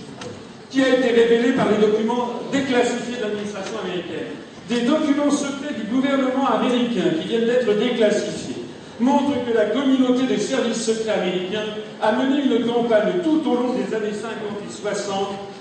qui 0.71 0.83
a 0.83 0.89
été 0.89 1.11
révélée 1.11 1.53
par 1.53 1.69
les 1.69 1.85
documents 1.85 2.41
déclassifiés 2.51 3.17
de 3.19 3.23
l'administration 3.23 3.75
américaine. 3.85 4.33
Des 4.69 4.83
documents 4.83 5.31
secrets 5.31 5.75
du 5.75 5.93
gouvernement 5.93 6.47
américain 6.47 7.11
qui 7.21 7.29
viennent 7.29 7.47
d'être 7.47 7.77
déclassifiés 7.77 8.40
montre 9.01 9.45
que 9.47 9.57
la 9.57 9.67
communauté 9.67 10.25
des 10.25 10.39
services 10.39 10.85
secrets 10.85 11.13
américains 11.13 11.75
a 12.03 12.13
mené 12.13 12.45
une 12.45 12.67
campagne 12.67 13.21
tout 13.23 13.43
au 13.49 13.55
long 13.55 13.75
des 13.75 13.95
années 13.95 14.13
50 14.13 14.33
et 14.67 14.73
60 14.73 15.15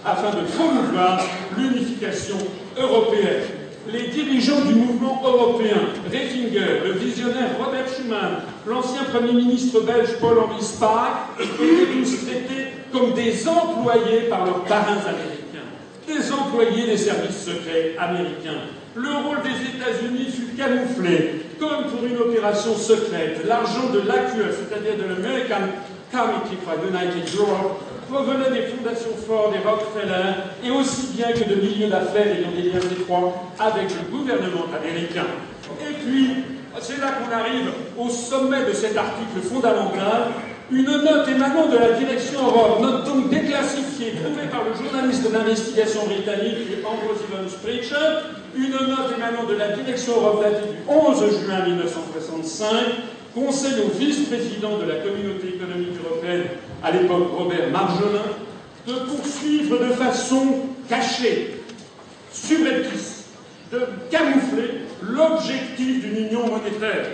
afin 0.06 0.32
de 0.32 0.46
promouvoir 0.46 1.22
l'unification 1.58 2.38
européenne. 2.78 3.44
Les 3.92 4.10
dirigeants 4.10 4.62
du 4.66 4.76
mouvement 4.76 5.22
européen, 5.24 5.78
Rettinger, 6.06 6.82
le 6.86 6.92
visionnaire 6.94 7.50
Robert 7.58 7.88
Schuman, 7.88 8.42
l'ancien 8.68 9.04
Premier 9.06 9.34
ministre 9.34 9.82
belge 9.82 10.10
Paul-Henri 10.22 10.62
Spaak, 10.62 11.40
étaient 11.40 11.92
tous 11.94 12.26
traités 12.26 12.68
comme 12.92 13.14
des 13.14 13.48
employés 13.48 14.28
par 14.30 14.46
leurs 14.46 14.64
parrains 14.66 15.02
américains, 15.08 15.66
des 16.08 16.32
employés 16.32 16.86
des 16.86 16.98
services 16.98 17.46
secrets 17.46 17.96
américains. 17.98 18.62
Le 18.96 19.10
rôle 19.10 19.42
des 19.44 19.78
États-Unis 19.78 20.32
fut 20.32 20.56
camouflé, 20.56 21.46
comme 21.60 21.92
pour 21.92 22.04
une 22.06 22.18
opération 22.18 22.76
secrète. 22.76 23.46
L'argent 23.46 23.90
de 23.94 24.00
l'AQE, 24.08 24.56
c'est-à-dire 24.56 24.96
de 24.98 25.04
l'American 25.04 25.68
Committee 26.12 26.58
for 26.64 26.76
United 26.82 27.28
Europe, 27.38 27.82
provenait 28.10 28.50
des 28.50 28.68
fondations 28.68 29.14
Ford 29.28 29.54
et 29.54 29.68
Rockefeller, 29.68 30.50
et 30.64 30.72
aussi 30.72 31.14
bien 31.16 31.32
que 31.32 31.48
de 31.48 31.56
milieux 31.56 31.90
d'affaires 31.90 32.28
ayant 32.28 32.52
des 32.56 32.72
liens 32.72 32.80
étroits 32.80 33.34
avec 33.60 33.90
le 33.92 34.18
gouvernement 34.18 34.66
américain. 34.74 35.28
Et 35.80 35.94
puis, 35.94 36.44
c'est 36.82 37.00
là 37.00 37.12
qu'on 37.20 37.32
arrive 37.36 37.70
au 37.98 38.10
sommet 38.10 38.66
de 38.66 38.74
cet 38.74 38.98
article 38.98 39.42
fondamental, 39.44 40.32
une 40.72 40.86
note 40.86 41.28
émanant 41.28 41.68
de 41.68 41.78
la 41.78 41.92
direction 41.94 42.40
Europe, 42.46 42.82
note 42.82 43.06
donc 43.06 43.30
déclassifiée, 43.30 44.14
trouvée 44.24 44.48
par 44.50 44.62
le 45.30 45.38
journaliste 45.38 45.74
d'investigation 45.76 46.06
britannique 46.06 46.84
Ambrose 46.86 47.20
Evans 47.30 47.50
Pritchard, 47.64 48.22
une 48.56 48.72
note 48.72 49.14
émanant 49.16 49.44
de 49.48 49.56
la 49.56 49.70
direction 49.70 50.14
Europe 50.16 50.44
datée 50.44 50.70
du 50.70 50.78
11 50.88 51.46
juin 51.46 51.66
1965, 51.66 52.70
conseille 53.34 53.82
au 53.86 53.98
vice-président 53.98 54.78
de 54.78 54.86
la 54.86 54.96
communauté 54.96 55.50
économique 55.50 55.98
européenne, 56.04 56.46
à 56.84 56.92
l'époque 56.92 57.28
Robert 57.38 57.70
Marjolin, 57.72 58.26
de 58.88 58.94
poursuivre 58.94 59.78
de 59.78 59.94
façon 59.94 60.62
cachée, 60.88 61.62
subreptice, 62.32 63.26
de 63.72 63.82
camoufler 64.10 64.82
l'objectif 65.02 66.02
d'une 66.04 66.26
union 66.26 66.48
monétaire 66.48 67.06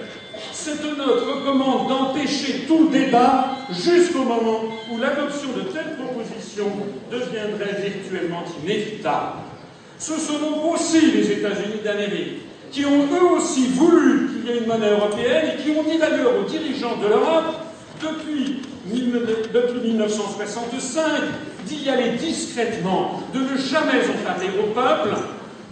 cette 0.65 0.97
note 0.97 1.21
recommande 1.21 1.89
d'empêcher 1.89 2.65
tout 2.67 2.89
débat 2.89 3.49
jusqu'au 3.69 4.23
moment 4.23 4.61
où 4.91 4.97
l'adoption 4.97 5.49
de 5.55 5.61
telles 5.69 5.95
propositions 5.95 6.71
deviendrait 7.11 7.79
virtuellement 7.83 8.43
inévitable. 8.63 9.43
Ce 9.99 10.13
sont 10.13 10.39
donc 10.39 10.73
aussi 10.73 11.11
les 11.11 11.33
États-Unis 11.33 11.81
d'Amérique 11.83 12.39
qui 12.71 12.83
ont 12.83 13.05
eux 13.05 13.37
aussi 13.37 13.67
voulu 13.67 14.27
qu'il 14.27 14.51
y 14.51 14.55
ait 14.55 14.61
une 14.61 14.65
monnaie 14.65 14.89
européenne 14.89 15.51
et 15.53 15.61
qui 15.61 15.69
ont 15.77 15.83
dit 15.83 15.99
d'ailleurs 15.99 16.31
aux 16.39 16.49
dirigeants 16.49 16.97
de 16.97 17.09
l'Europe, 17.09 17.61
depuis, 18.01 18.61
depuis 19.53 19.87
1965, 19.87 21.03
d'y 21.67 21.89
aller 21.91 22.13
discrètement, 22.13 23.21
de 23.35 23.39
ne 23.39 23.55
jamais 23.55 24.01
en 24.09 24.25
parler 24.25 24.49
au 24.59 24.73
peuple, 24.73 25.15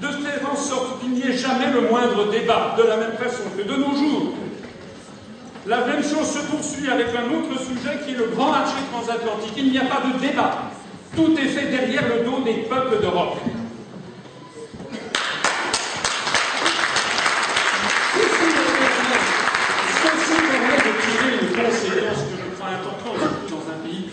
de 0.01 0.07
faire 0.07 0.49
en 0.51 0.55
sorte 0.55 1.01
qu'il 1.01 1.11
n'y 1.11 1.23
ait 1.23 1.37
jamais 1.37 1.71
le 1.73 1.89
moindre 1.89 2.29
débat, 2.29 2.75
de 2.77 2.83
la 2.83 2.97
même 2.97 3.17
façon 3.17 3.43
que 3.57 3.63
de 3.63 3.75
nos 3.75 3.97
jours, 3.97 4.33
la 5.65 5.85
même 5.85 6.03
chose 6.03 6.27
se 6.27 6.39
poursuit 6.39 6.89
avec 6.89 7.07
un 7.15 7.31
autre 7.33 7.57
sujet 7.59 7.99
qui 8.05 8.11
est 8.13 8.17
le 8.17 8.27
grand 8.35 8.51
marché 8.51 8.75
transatlantique. 8.91 9.53
Il 9.55 9.71
n'y 9.71 9.77
a 9.77 9.85
pas 9.85 10.01
de 10.05 10.19
débat. 10.19 10.71
Tout 11.15 11.33
est 11.37 11.47
fait 11.47 11.67
derrière 11.67 12.03
le 12.09 12.25
dos 12.25 12.41
des 12.43 12.63
peuples 12.63 13.01
d'Europe. 13.01 13.37
Ceci 20.03 20.35
permet 20.51 20.77
de 20.77 20.91
tirer 21.01 21.31
une 21.41 21.47
conséquence 21.49 22.23
que 22.23 22.35
je 22.35 22.55
crois 22.55 22.69
importante, 22.69 23.23
dans 23.49 23.63
un 23.71 23.87
pays 23.87 24.09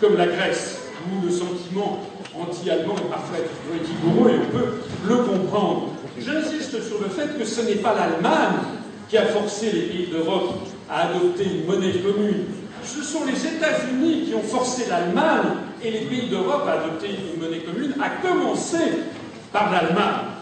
comme 0.00 0.16
la 0.16 0.26
Grèce, 0.26 0.82
où 1.10 1.26
le 1.26 1.32
sentiment 1.32 2.06
anti-allemand 2.38 2.94
est 2.96 3.10
parfois 3.10 3.38
rigoureux 3.72 4.30
et 4.30 4.38
on 4.38 4.56
peut 4.56 4.72
le 5.08 5.16
comprendre. 5.16 5.88
J'insiste 6.18 6.80
sur 6.86 7.00
le 7.00 7.08
fait 7.08 7.36
que 7.36 7.44
ce 7.44 7.62
n'est 7.62 7.76
pas 7.76 7.94
l'Allemagne 7.94 8.60
qui 9.08 9.18
a 9.18 9.26
forcé 9.26 9.72
les 9.72 9.82
pays 9.82 10.06
d'Europe 10.06 10.71
à 10.90 11.08
adopter 11.08 11.44
une 11.44 11.66
monnaie 11.66 11.92
commune. 11.92 12.44
Ce 12.84 13.02
sont 13.02 13.24
les 13.24 13.46
États-Unis 13.46 14.24
qui 14.26 14.34
ont 14.34 14.42
forcé 14.42 14.84
l'Allemagne 14.88 15.56
et 15.82 15.90
les 15.90 16.00
pays 16.06 16.28
d'Europe 16.28 16.64
à 16.68 16.82
adopter 16.82 17.08
une 17.10 17.40
monnaie 17.42 17.60
commune, 17.60 17.94
à 18.00 18.10
commencer 18.26 19.04
par 19.52 19.70
l'Allemagne. 19.70 20.32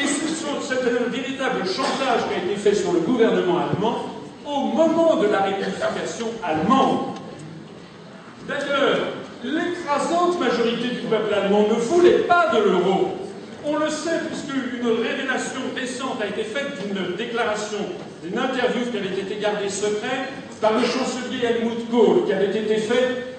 Et 0.00 0.06
c'est 0.06 0.74
un 0.74 1.10
véritable 1.10 1.66
chantage 1.66 2.28
qui 2.28 2.34
a 2.34 2.44
été 2.44 2.56
fait 2.56 2.74
sur 2.74 2.92
le 2.92 3.00
gouvernement 3.00 3.58
allemand 3.58 4.06
au 4.46 4.60
moment 4.74 5.16
de 5.16 5.28
la 5.28 5.42
réunification 5.42 6.26
allemande. 6.42 7.16
D'ailleurs, 8.48 8.98
l'écrasante 9.44 10.40
majorité 10.40 10.88
du 10.88 11.06
peuple 11.08 11.32
allemand 11.34 11.66
ne 11.68 11.74
voulait 11.74 12.18
pas 12.20 12.48
de 12.54 12.58
l'euro. 12.58 13.21
On 13.64 13.76
le 13.76 13.90
sait 13.90 14.18
puisque 14.26 14.54
une 14.54 14.88
révélation 14.88 15.60
récente 15.76 16.20
a 16.20 16.26
été 16.26 16.42
faite 16.42 16.82
d'une 16.82 17.16
déclaration, 17.16 17.78
d'une 18.24 18.36
interview 18.36 18.90
qui 18.90 18.96
avait 18.96 19.20
été 19.20 19.36
gardée 19.40 19.68
secrète 19.68 20.34
par 20.60 20.72
le 20.72 20.80
chancelier 20.84 21.46
Helmut 21.46 21.88
Kohl, 21.90 22.26
qui 22.26 22.32
avait 22.32 22.50
été 22.50 22.76
faite 22.78 23.38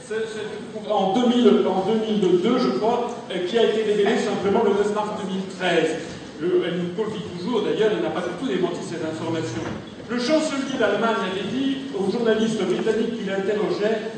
en, 0.89 1.13
2000, 1.13 1.65
en 1.67 1.85
2002, 1.85 2.57
je 2.57 2.69
crois, 2.77 3.09
qui 3.47 3.57
a 3.57 3.63
été 3.63 3.83
révélée 3.83 4.17
simplement 4.17 4.63
le 4.63 4.71
9 4.71 4.93
mars 4.93 5.09
2013. 5.27 5.95
Le, 6.39 6.65
Helmut 6.67 6.95
Kohl 6.95 7.07
vit 7.13 7.37
toujours, 7.37 7.63
d'ailleurs, 7.63 7.91
il 7.93 8.01
n'a 8.01 8.09
pas 8.09 8.21
du 8.21 8.35
tout 8.39 8.47
démenti 8.47 8.79
cette 8.81 9.03
information. 9.03 9.61
Le 10.09 10.19
chancelier 10.19 10.77
d'Allemagne 10.79 11.31
avait 11.31 11.49
dit 11.51 11.77
aux 11.97 12.11
journalistes 12.11 12.61
britanniques 12.63 13.19
qui 13.19 13.25
l'interrogeaient 13.25 14.11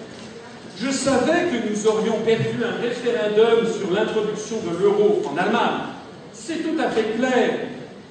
Je 0.77 0.89
savais 0.91 1.49
que 1.49 1.69
nous 1.69 1.87
aurions 1.87 2.19
perdu 2.25 2.57
un 2.63 2.81
référendum 2.81 3.65
sur 3.65 3.91
l'introduction 3.91 4.57
de 4.69 4.77
l'euro 4.77 5.23
en 5.31 5.37
Allemagne. 5.37 5.94
C'est 6.47 6.61
tout 6.61 6.79
à 6.79 6.91
fait 6.91 7.17
clair. 7.17 7.59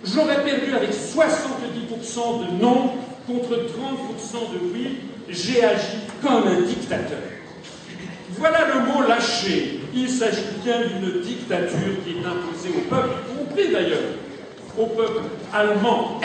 J'aurais 0.05 0.43
perdu 0.43 0.75
avec 0.75 0.91
70% 0.91 2.41
de 2.41 2.61
non 2.61 2.91
contre 3.29 3.51
30% 3.51 4.53
de 4.53 4.73
oui. 4.75 4.99
J'ai 5.29 5.63
agi 5.63 5.99
comme 6.21 6.49
un 6.49 6.63
dictateur. 6.63 7.21
Voilà 8.31 8.75
le 8.75 8.93
mot 8.93 9.07
lâché. 9.07 9.79
Il 9.95 10.09
s'agit 10.09 10.47
bien 10.65 10.79
d'une 10.81 11.21
dictature 11.21 12.03
qui 12.05 12.11
est 12.11 12.27
imposée 12.27 12.71
au 12.77 12.81
peuple, 12.93 13.11
y 13.31 13.39
compris 13.39 13.73
d'ailleurs 13.73 14.01
au 14.77 14.87
peuple 14.87 15.23
allemand. 15.53 16.21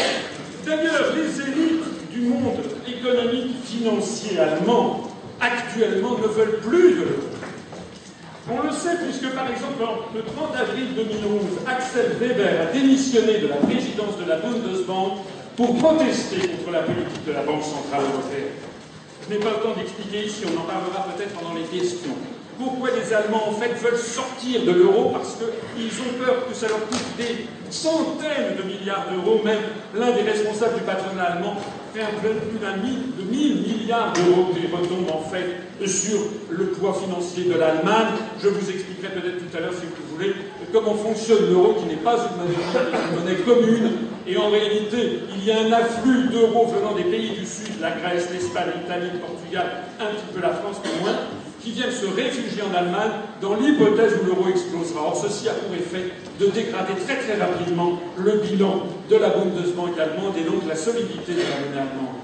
D'ailleurs, 0.65 1.13
les 1.15 1.41
élites 1.41 2.09
du 2.11 2.21
monde 2.21 2.57
économique 2.87 3.55
financier 3.63 4.39
allemand 4.39 5.11
actuellement 5.39 6.17
ne 6.17 6.27
veulent 6.27 6.59
plus 6.61 6.95
de. 6.95 7.28
On 8.51 8.65
le 8.65 8.71
sait 8.71 8.97
puisque, 9.05 9.29
par 9.35 9.45
exemple, 9.51 9.77
le 10.15 10.23
30 10.23 10.55
avril 10.55 10.95
2011, 10.95 11.67
Axel 11.67 12.17
Weber 12.19 12.61
a 12.61 12.73
démissionné 12.73 13.37
de 13.37 13.47
la 13.47 13.57
présidence 13.57 14.17
de 14.17 14.25
la 14.27 14.37
Bundesbank 14.37 15.19
pour 15.55 15.77
protester 15.77 16.47
contre 16.47 16.71
la 16.71 16.81
politique 16.81 17.25
de 17.27 17.31
la 17.33 17.43
Banque 17.43 17.63
Centrale 17.63 18.09
Européenne. 18.09 18.57
Je 19.21 19.33
n'ai 19.35 19.39
pas 19.39 19.51
le 19.51 19.61
temps 19.61 19.75
d'expliquer 19.77 20.25
ici, 20.25 20.45
on 20.47 20.57
en 20.57 20.65
parlera 20.65 21.05
peut-être 21.13 21.37
pendant 21.37 21.53
les 21.53 21.65
questions. 21.65 22.17
Pourquoi 22.57 22.89
les 22.91 23.13
Allemands, 23.13 23.49
en 23.49 23.53
fait, 23.53 23.71
veulent 23.77 23.97
sortir 23.97 24.65
de 24.65 24.71
l'euro? 24.71 25.11
Parce 25.11 25.37
qu'ils 25.37 26.01
ont 26.01 26.17
peur 26.17 26.47
que 26.49 26.55
ça 26.55 26.67
leur 26.67 26.87
coûte 26.89 27.05
des 27.17 27.45
centaines 27.69 28.57
de 28.57 28.63
milliards 28.63 29.05
d'euros. 29.13 29.41
Même 29.45 29.61
l'un 29.93 30.11
des 30.11 30.23
responsables 30.23 30.75
du 30.75 30.81
patronat 30.81 31.23
allemand 31.23 31.55
fait 31.93 32.01
un 32.01 32.19
peu 32.21 32.29
plus 32.49 32.59
d'un 32.59 32.77
de 32.77 33.23
1000 33.23 33.61
milliards 33.61 34.13
d'euros 34.13 34.49
qui 34.53 34.67
retombent 34.67 35.11
en 35.11 35.23
fait 35.29 35.87
sur 35.87 36.19
le 36.49 36.65
poids 36.67 36.93
financier 36.93 37.45
de 37.45 37.57
l'Allemagne. 37.57 38.15
Je 38.41 38.49
vous 38.49 38.69
expliquerai 38.69 39.09
peut-être 39.13 39.37
tout 39.39 39.57
à 39.57 39.61
l'heure, 39.61 39.73
si 39.73 39.85
vous 39.85 40.15
voulez, 40.15 40.33
comment 40.71 40.95
fonctionne 40.95 41.49
l'euro, 41.49 41.73
qui 41.73 41.85
n'est 41.85 42.01
pas 42.01 42.17
une 42.17 42.37
monnaie, 42.37 42.55
une 43.09 43.19
monnaie 43.19 43.37
commune. 43.43 43.91
Et 44.27 44.37
en 44.37 44.49
réalité, 44.49 45.21
il 45.35 45.43
y 45.43 45.51
a 45.51 45.61
un 45.61 45.71
afflux 45.71 46.29
d'euros 46.29 46.67
venant 46.67 46.93
des 46.93 47.03
pays 47.03 47.31
du 47.31 47.45
Sud, 47.45 47.79
la 47.81 47.91
Grèce, 47.91 48.29
l'Espagne, 48.31 48.69
l'Italie, 48.81 49.09
le 49.13 49.19
Portugal, 49.19 49.65
un 49.99 50.05
petit 50.13 50.33
peu 50.33 50.41
la 50.41 50.53
France, 50.53 50.77
mais 50.83 51.01
moins 51.01 51.17
qui 51.61 51.71
viennent 51.71 51.91
se 51.91 52.05
réfugier 52.05 52.61
en 52.61 52.75
Allemagne 52.75 53.11
dans 53.41 53.55
l'hypothèse 53.55 54.13
où 54.21 54.25
l'euro 54.25 54.47
explosera. 54.49 55.01
Or, 55.07 55.15
ceci 55.15 55.49
a 55.49 55.53
pour 55.53 55.73
effet 55.75 56.11
de 56.39 56.45
dégrader 56.47 56.93
très 57.05 57.17
très 57.17 57.37
rapidement 57.37 57.99
le 58.17 58.39
bilan 58.39 58.83
de 59.09 59.15
la 59.15 59.29
Bundesbank 59.29 59.99
allemande 59.99 60.35
et 60.37 60.43
donc 60.49 60.67
la 60.67 60.75
solidité 60.75 61.33
de 61.33 61.39
la 61.39 61.59
monnaie 61.59 61.81
allemande. 61.89 62.15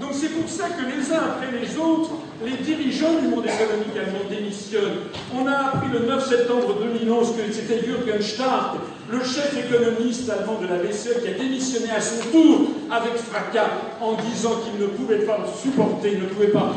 Donc 0.00 0.10
c'est 0.12 0.30
pour 0.30 0.48
ça 0.48 0.68
que 0.70 0.82
les 0.82 1.12
uns 1.12 1.22
après 1.22 1.48
les 1.52 1.76
autres, 1.76 2.10
les 2.44 2.56
dirigeants 2.56 3.20
du 3.20 3.28
monde 3.28 3.44
économique 3.44 3.96
allemand 3.96 4.24
démissionnent. 4.30 5.10
On 5.34 5.46
a 5.46 5.68
appris 5.68 5.88
le 5.92 6.06
9 6.06 6.26
septembre 6.26 6.76
2011 6.80 7.36
que 7.36 7.52
c'était 7.52 7.84
Jürgen 7.84 8.22
Stark, 8.22 8.76
le 9.10 9.18
chef 9.22 9.54
économiste 9.56 10.30
allemand 10.30 10.58
de 10.60 10.66
la 10.66 10.76
BCE, 10.78 11.20
qui 11.22 11.28
a 11.28 11.32
démissionné 11.32 11.90
à 11.90 12.00
son 12.00 12.30
tour 12.30 12.68
avec 12.90 13.16
fracas 13.16 13.68
en 14.00 14.14
disant 14.14 14.60
qu'il 14.64 14.80
ne 14.80 14.86
pouvait 14.86 15.26
pas 15.26 15.38
supporter, 15.60 16.16
ne 16.16 16.26
pouvait 16.26 16.48
pas 16.48 16.72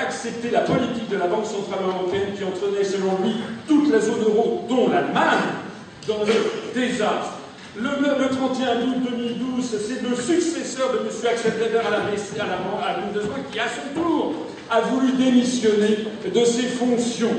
accepter 0.00 0.50
la 0.50 0.60
politique 0.60 1.08
de 1.08 1.16
la 1.16 1.28
Banque 1.28 1.46
Centrale 1.46 1.84
Européenne 1.86 2.34
qui 2.36 2.44
entraînait, 2.44 2.84
selon 2.84 3.18
lui, 3.22 3.36
toute 3.68 3.92
la 3.92 4.00
zone 4.00 4.22
euro, 4.26 4.64
dont 4.68 4.88
l'Allemagne, 4.88 5.62
dans 6.08 6.24
le 6.24 6.34
désastre. 6.74 7.34
Le, 7.76 7.90
31 8.34 8.88
août 8.88 8.96
2012, 9.08 9.64
c'est 9.64 10.02
le 10.02 10.16
successeur 10.16 10.92
de 10.92 10.98
M. 10.98 11.30
Axel 11.30 11.52
Weber 11.60 11.86
à 11.86 11.90
la, 11.90 11.98
à 11.98 12.46
la, 12.46 12.88
à 12.88 13.00
Bundesbank 13.00 13.50
qui, 13.52 13.60
à 13.60 13.66
son 13.68 14.00
tour, 14.00 14.34
a 14.70 14.80
voulu 14.82 15.12
démissionner 15.12 15.98
de 16.34 16.44
ses 16.44 16.64
fonctions. 16.64 17.36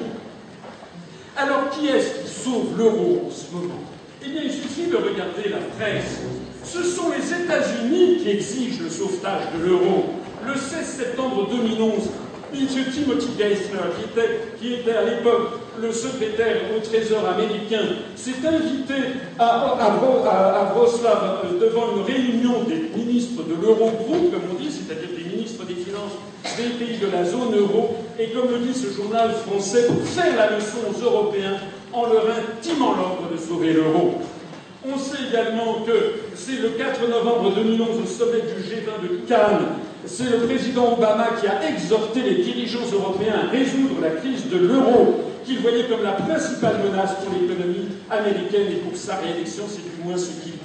Alors, 1.37 1.69
qui 1.69 1.87
est-ce 1.87 2.21
qui 2.21 2.43
sauve 2.43 2.77
l'euro 2.77 3.27
en 3.27 3.31
ce 3.31 3.53
moment? 3.53 3.79
Eh 4.25 4.29
bien, 4.29 4.41
il 4.43 4.51
suffit 4.51 4.87
de 4.87 4.97
regarder 4.97 5.49
la 5.49 5.59
presse. 5.77 6.19
Ce 6.63 6.83
sont 6.83 7.09
les 7.09 7.43
États-Unis 7.43 8.17
qui 8.21 8.29
exigent 8.29 8.81
le 8.83 8.89
sauvetage 8.89 9.43
de 9.57 9.65
l'euro. 9.65 10.05
Le 10.45 10.55
16 10.55 10.85
septembre 10.85 11.47
2011, 11.49 12.09
M. 12.53 12.67
Timothy 12.67 13.29
Geithner, 13.37 13.79
qui 14.59 14.73
était, 14.73 14.91
à 14.91 15.03
l'époque 15.03 15.51
le 15.79 15.91
secrétaire 15.93 16.57
au 16.75 16.79
Trésor 16.79 17.25
américain, 17.27 17.83
s'est 18.15 18.45
invité 18.45 18.95
à, 19.37 19.45
à, 19.45 19.89
Wroclaw 19.95 21.05
euh, 21.45 21.59
devant 21.59 21.95
une 21.95 22.03
réunion 22.03 22.63
des 22.63 22.91
ministres 22.99 23.43
de 23.43 23.53
l'Eurogroupe, 23.61 24.31
comme 24.31 24.41
on 24.51 24.61
dit, 24.61 24.69
c'est-à-dire 24.71 25.09
Des 26.57 26.85
pays 26.85 26.97
de 26.97 27.07
la 27.12 27.23
zone 27.23 27.55
euro, 27.55 27.95
et 28.17 28.29
comme 28.29 28.49
le 28.51 28.59
dit 28.59 28.73
ce 28.73 28.93
journal 28.93 29.31
français, 29.45 29.88
pour 29.88 30.01
faire 30.05 30.35
la 30.35 30.55
leçon 30.55 30.77
aux 30.89 31.03
Européens 31.03 31.57
en 31.93 32.03
leur 32.07 32.25
intimant 32.29 32.95
l'ordre 32.95 33.29
de 33.31 33.38
sauver 33.38 33.73
l'euro. 33.73 34.15
On 34.85 34.97
sait 34.97 35.27
également 35.29 35.81
que 35.85 35.91
c'est 36.35 36.62
le 36.62 36.69
4 36.69 37.07
novembre 37.09 37.53
2011 37.55 37.89
au 38.03 38.05
sommet 38.05 38.41
du 38.41 38.63
G20 38.63 39.03
de 39.03 39.27
Cannes. 39.27 39.67
C'est 40.05 40.29
le 40.29 40.47
président 40.47 40.93
Obama 40.93 41.31
qui 41.39 41.47
a 41.47 41.69
exhorté 41.69 42.21
les 42.21 42.43
dirigeants 42.43 42.88
européens 42.93 43.35
à 43.45 43.51
résoudre 43.51 43.95
la 44.01 44.12
crise 44.12 44.47
de 44.49 44.57
l'euro, 44.57 45.19
qu'il 45.45 45.59
voyait 45.59 45.83
comme 45.83 46.03
la 46.03 46.13
principale 46.13 46.77
menace 46.89 47.15
pour 47.23 47.33
l'économie 47.33 47.89
américaine. 48.09 48.67
Et 48.71 48.75
pour 48.75 48.97
sa 48.97 49.15
réélection, 49.17 49.63
c'est 49.67 49.83
du 49.83 50.03
moins 50.03 50.17
ce 50.17 50.29
qu'il 50.41 50.58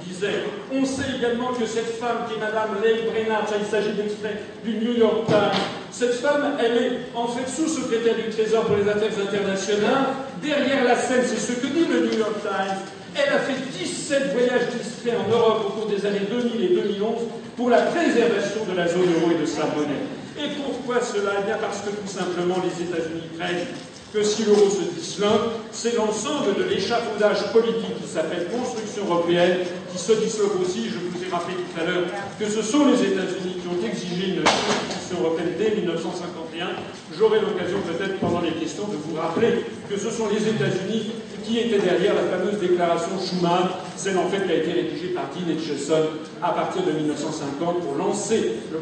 On 0.71 0.85
sait 0.85 1.17
également 1.17 1.53
que 1.53 1.65
cette 1.65 1.99
femme, 1.99 2.25
qui 2.27 2.35
est 2.35 2.39
Madame 2.39 2.81
Leigh 2.83 3.09
Brainard, 3.09 3.45
il 3.59 3.65
s'agit 3.65 3.93
d'extrait 3.93 4.41
du 4.63 4.73
New 4.77 4.93
York 4.97 5.27
Times, 5.27 5.61
cette 5.91 6.15
femme, 6.15 6.57
elle 6.59 6.77
est 6.77 6.91
en 7.15 7.27
fait 7.27 7.47
sous-secrétaire 7.49 8.15
du 8.15 8.29
Trésor 8.29 8.65
pour 8.65 8.77
les 8.77 8.89
affaires 8.89 9.11
internationales. 9.21 10.07
Derrière 10.41 10.83
la 10.83 10.95
scène, 10.95 11.23
c'est 11.25 11.39
ce 11.39 11.53
que 11.59 11.67
dit 11.67 11.85
le 11.85 12.07
New 12.07 12.17
York 12.19 12.35
Times, 12.41 12.77
elle 13.15 13.33
a 13.33 13.39
fait 13.39 13.55
17 13.79 14.33
voyages 14.33 14.67
discrets 14.75 15.15
en 15.15 15.29
Europe 15.31 15.65
au 15.67 15.69
cours 15.71 15.89
des 15.89 16.05
années 16.05 16.27
2000 16.29 16.63
et 16.63 16.75
2011 16.75 17.15
pour 17.55 17.69
la 17.69 17.83
préservation 17.83 18.65
de 18.69 18.75
la 18.75 18.87
zone 18.87 19.07
euro 19.15 19.31
et 19.31 19.39
de 19.39 19.45
sa 19.45 19.65
monnaie. 19.71 20.03
Et 20.37 20.49
pourquoi 20.61 21.01
cela? 21.01 21.31
Eh 21.39 21.45
bien 21.45 21.57
parce 21.61 21.79
que 21.79 21.91
tout 21.91 22.07
simplement 22.07 22.55
les 22.59 22.83
États-Unis 22.83 23.23
craignent 23.39 23.67
que 24.15 24.23
si 24.23 24.45
l'euro 24.45 24.69
se 24.69 24.95
disloque, 24.97 25.59
c'est 25.73 25.97
l'ensemble 25.97 26.55
de 26.57 26.63
l'échafaudage 26.63 27.51
politique 27.51 27.99
qui 28.01 28.07
s'appelle 28.07 28.47
construction 28.47 29.03
européenne 29.03 29.57
qui 29.91 29.97
se 29.97 30.13
disloque 30.13 30.55
aussi. 30.61 30.87
Je 30.87 31.03
vous 31.03 31.21
ai 31.21 31.29
rappelé 31.29 31.55
tout 31.57 31.81
à 31.81 31.83
l'heure 31.83 32.05
que 32.39 32.45
ce 32.47 32.61
sont 32.61 32.85
les 32.87 32.95
États-Unis 32.95 33.59
qui 33.59 33.67
ont 33.67 33.85
exigé 33.85 34.39
une 34.39 34.43
construction 34.43 35.19
européenne 35.19 35.51
dès 35.59 35.75
1951. 35.75 36.79
J'aurai 37.19 37.41
l'occasion 37.41 37.79
peut-être 37.83 38.17
pendant 38.19 38.39
les 38.39 38.53
questions 38.53 38.87
de 38.87 38.95
vous 38.95 39.19
rappeler 39.19 39.65
que 39.89 39.99
ce 39.99 40.09
sont 40.09 40.29
les 40.31 40.47
États-Unis 40.47 41.11
qui 41.43 41.59
était 41.59 41.79
derrière 41.79 42.15
la 42.15 42.23
fameuse 42.23 42.57
déclaration 42.59 43.19
Schuman, 43.19 43.67
celle 43.97 44.17
en 44.17 44.29
fait 44.29 44.47
qui 44.47 44.51
a 44.51 44.55
été 44.55 44.71
rédigée 44.71 45.09
par 45.09 45.25
Dean 45.35 45.51
Acheson 45.51 46.07
à 46.41 46.51
partir 46.53 46.83
de 46.83 46.91
1950 46.91 47.81
pour 47.81 47.95
lancer 47.95 48.53
le 48.71 48.79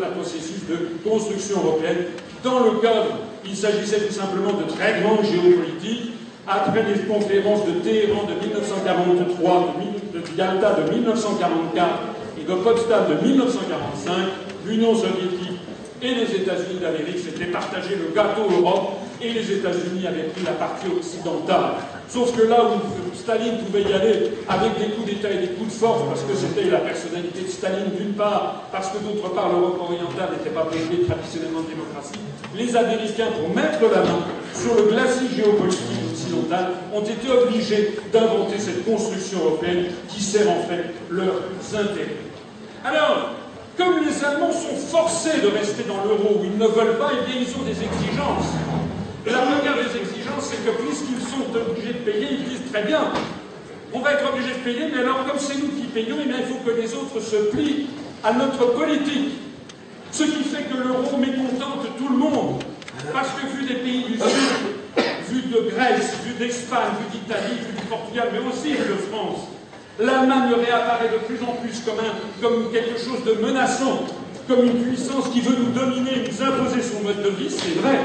la 0.00 0.08
processus 0.08 0.68
de 0.68 1.08
construction 1.08 1.64
européenne. 1.64 2.12
Dans 2.44 2.60
le 2.60 2.78
cadre, 2.78 3.16
il 3.48 3.56
s'agissait 3.56 4.00
tout 4.00 4.12
simplement 4.12 4.52
de 4.52 4.64
très 4.64 5.00
grandes 5.00 5.24
géopolitiques. 5.24 6.12
Après 6.48 6.84
les 6.84 7.00
conférences 7.02 7.66
de 7.66 7.72
Téhéran 7.80 8.22
de 8.24 8.46
1943, 8.46 9.74
de, 10.14 10.18
de 10.18 10.38
Yalta 10.38 10.74
de 10.74 10.92
1944 10.92 11.88
et 12.38 12.44
de 12.44 12.54
Potsdam 12.54 13.04
de 13.08 13.26
1945, 13.26 14.14
l'Union 14.66 14.94
soviétique 14.94 15.58
et 16.02 16.14
les 16.14 16.36
États-Unis 16.36 16.78
d'Amérique 16.80 17.18
s'étaient 17.18 17.46
partagés 17.50 17.96
le 17.96 18.14
gâteau 18.14 18.42
Europe 18.60 18.98
et 19.20 19.32
les 19.32 19.52
États-Unis 19.52 20.06
avaient 20.06 20.28
pris 20.28 20.44
la 20.44 20.52
partie 20.52 20.86
occidentale. 20.86 21.95
Sauf 22.08 22.36
que 22.36 22.42
là 22.42 22.62
où 22.64 23.16
Staline 23.16 23.58
pouvait 23.58 23.82
y 23.82 23.92
aller 23.92 24.30
avec 24.48 24.78
des 24.78 24.94
coups 24.94 25.06
d'État 25.06 25.30
et 25.30 25.38
des 25.38 25.54
coups 25.54 25.74
de 25.74 25.78
force, 25.78 26.02
parce 26.08 26.22
que 26.22 26.34
c'était 26.34 26.70
la 26.70 26.78
personnalité 26.78 27.42
de 27.42 27.48
Staline 27.48 27.90
d'une 27.98 28.12
part, 28.12 28.68
parce 28.70 28.90
que 28.90 28.98
d'autre 28.98 29.28
part 29.34 29.48
l'Europe 29.48 29.80
orientale 29.80 30.30
n'était 30.38 30.54
pas 30.54 30.64
peuplée 30.64 31.04
traditionnellement 31.06 31.62
de 31.62 31.70
démocratie, 31.74 32.20
les 32.54 32.76
Américains, 32.76 33.28
pour 33.40 33.54
mettre 33.54 33.82
la 33.82 34.02
main 34.02 34.20
sur 34.54 34.74
le 34.76 34.84
glacis 34.84 35.34
géopolitique 35.34 36.06
occidental, 36.12 36.66
ont 36.94 37.02
été 37.02 37.28
obligés 37.28 37.98
d'inventer 38.12 38.58
cette 38.58 38.84
construction 38.84 39.38
européenne 39.44 39.86
qui 40.08 40.22
sert 40.22 40.48
en 40.48 40.62
fait 40.62 40.94
leurs 41.10 41.42
intérêts. 41.74 42.22
Alors, 42.84 43.30
comme 43.76 44.06
les 44.06 44.24
Allemands 44.24 44.52
sont 44.52 44.76
forcés 44.76 45.40
de 45.42 45.48
rester 45.48 45.82
dans 45.82 46.04
l'euro 46.04 46.40
où 46.40 46.44
ils 46.44 46.56
ne 46.56 46.66
veulent 46.66 46.98
pas, 46.98 47.10
eh 47.12 47.30
bien 47.30 47.40
ils 47.42 47.54
ont 47.56 47.64
des 47.64 47.72
exigences. 47.72 48.54
La 49.26 49.38
première 49.38 49.74
des 49.74 49.98
exigences, 49.98 50.50
c'est 50.50 50.64
que 50.64 50.70
puisqu'ils 50.70 51.20
sont 51.20 51.50
obligés 51.52 51.94
de 51.94 52.10
payer, 52.10 52.28
ils 52.30 52.44
disent 52.44 52.70
très 52.72 52.84
bien, 52.84 53.10
on 53.92 53.98
va 53.98 54.12
être 54.12 54.32
obligés 54.32 54.54
de 54.54 54.62
payer, 54.62 54.86
mais 54.94 55.00
alors 55.00 55.26
comme 55.26 55.38
c'est 55.38 55.56
nous 55.56 55.68
qui 55.68 55.88
payons, 55.92 56.16
eh 56.24 56.28
il 56.28 56.46
faut 56.46 56.62
que 56.64 56.70
les 56.70 56.94
autres 56.94 57.20
se 57.20 57.50
plient 57.50 57.88
à 58.22 58.32
notre 58.32 58.66
politique. 58.66 59.32
Ce 60.12 60.22
qui 60.22 60.44
fait 60.44 60.62
que 60.70 60.76
l'euro 60.76 61.16
mécontente 61.18 61.88
tout 61.98 62.08
le 62.08 62.16
monde. 62.16 62.62
Parce 63.12 63.30
que 63.30 63.46
vu 63.48 63.64
des 63.66 63.74
pays 63.74 64.04
du 64.04 64.14
Sud, 64.14 65.02
vu 65.28 65.42
de 65.42 65.70
Grèce, 65.70 66.18
vu 66.24 66.32
d'Espagne, 66.34 66.94
vu 67.00 67.18
d'Italie, 67.18 67.58
vu 67.66 67.74
du 67.76 67.86
Portugal, 67.86 68.28
mais 68.32 68.38
aussi 68.48 68.70
de 68.70 68.96
France, 69.10 69.48
l'Allemagne 69.98 70.54
réapparaît 70.54 71.10
de 71.12 71.18
plus 71.26 71.44
en 71.44 71.52
plus 71.54 71.82
comme, 71.84 72.02
comme 72.40 72.72
quelque 72.72 72.98
chose 72.98 73.24
de 73.24 73.44
menaçant, 73.44 74.04
comme 74.46 74.64
une 74.64 74.84
puissance 74.84 75.28
qui 75.32 75.40
veut 75.40 75.56
nous 75.58 75.72
dominer, 75.72 76.22
nous 76.28 76.42
imposer 76.42 76.80
son 76.80 77.02
mode 77.02 77.22
de 77.22 77.30
vie, 77.30 77.50
c'est 77.50 77.80
vrai. 77.80 77.98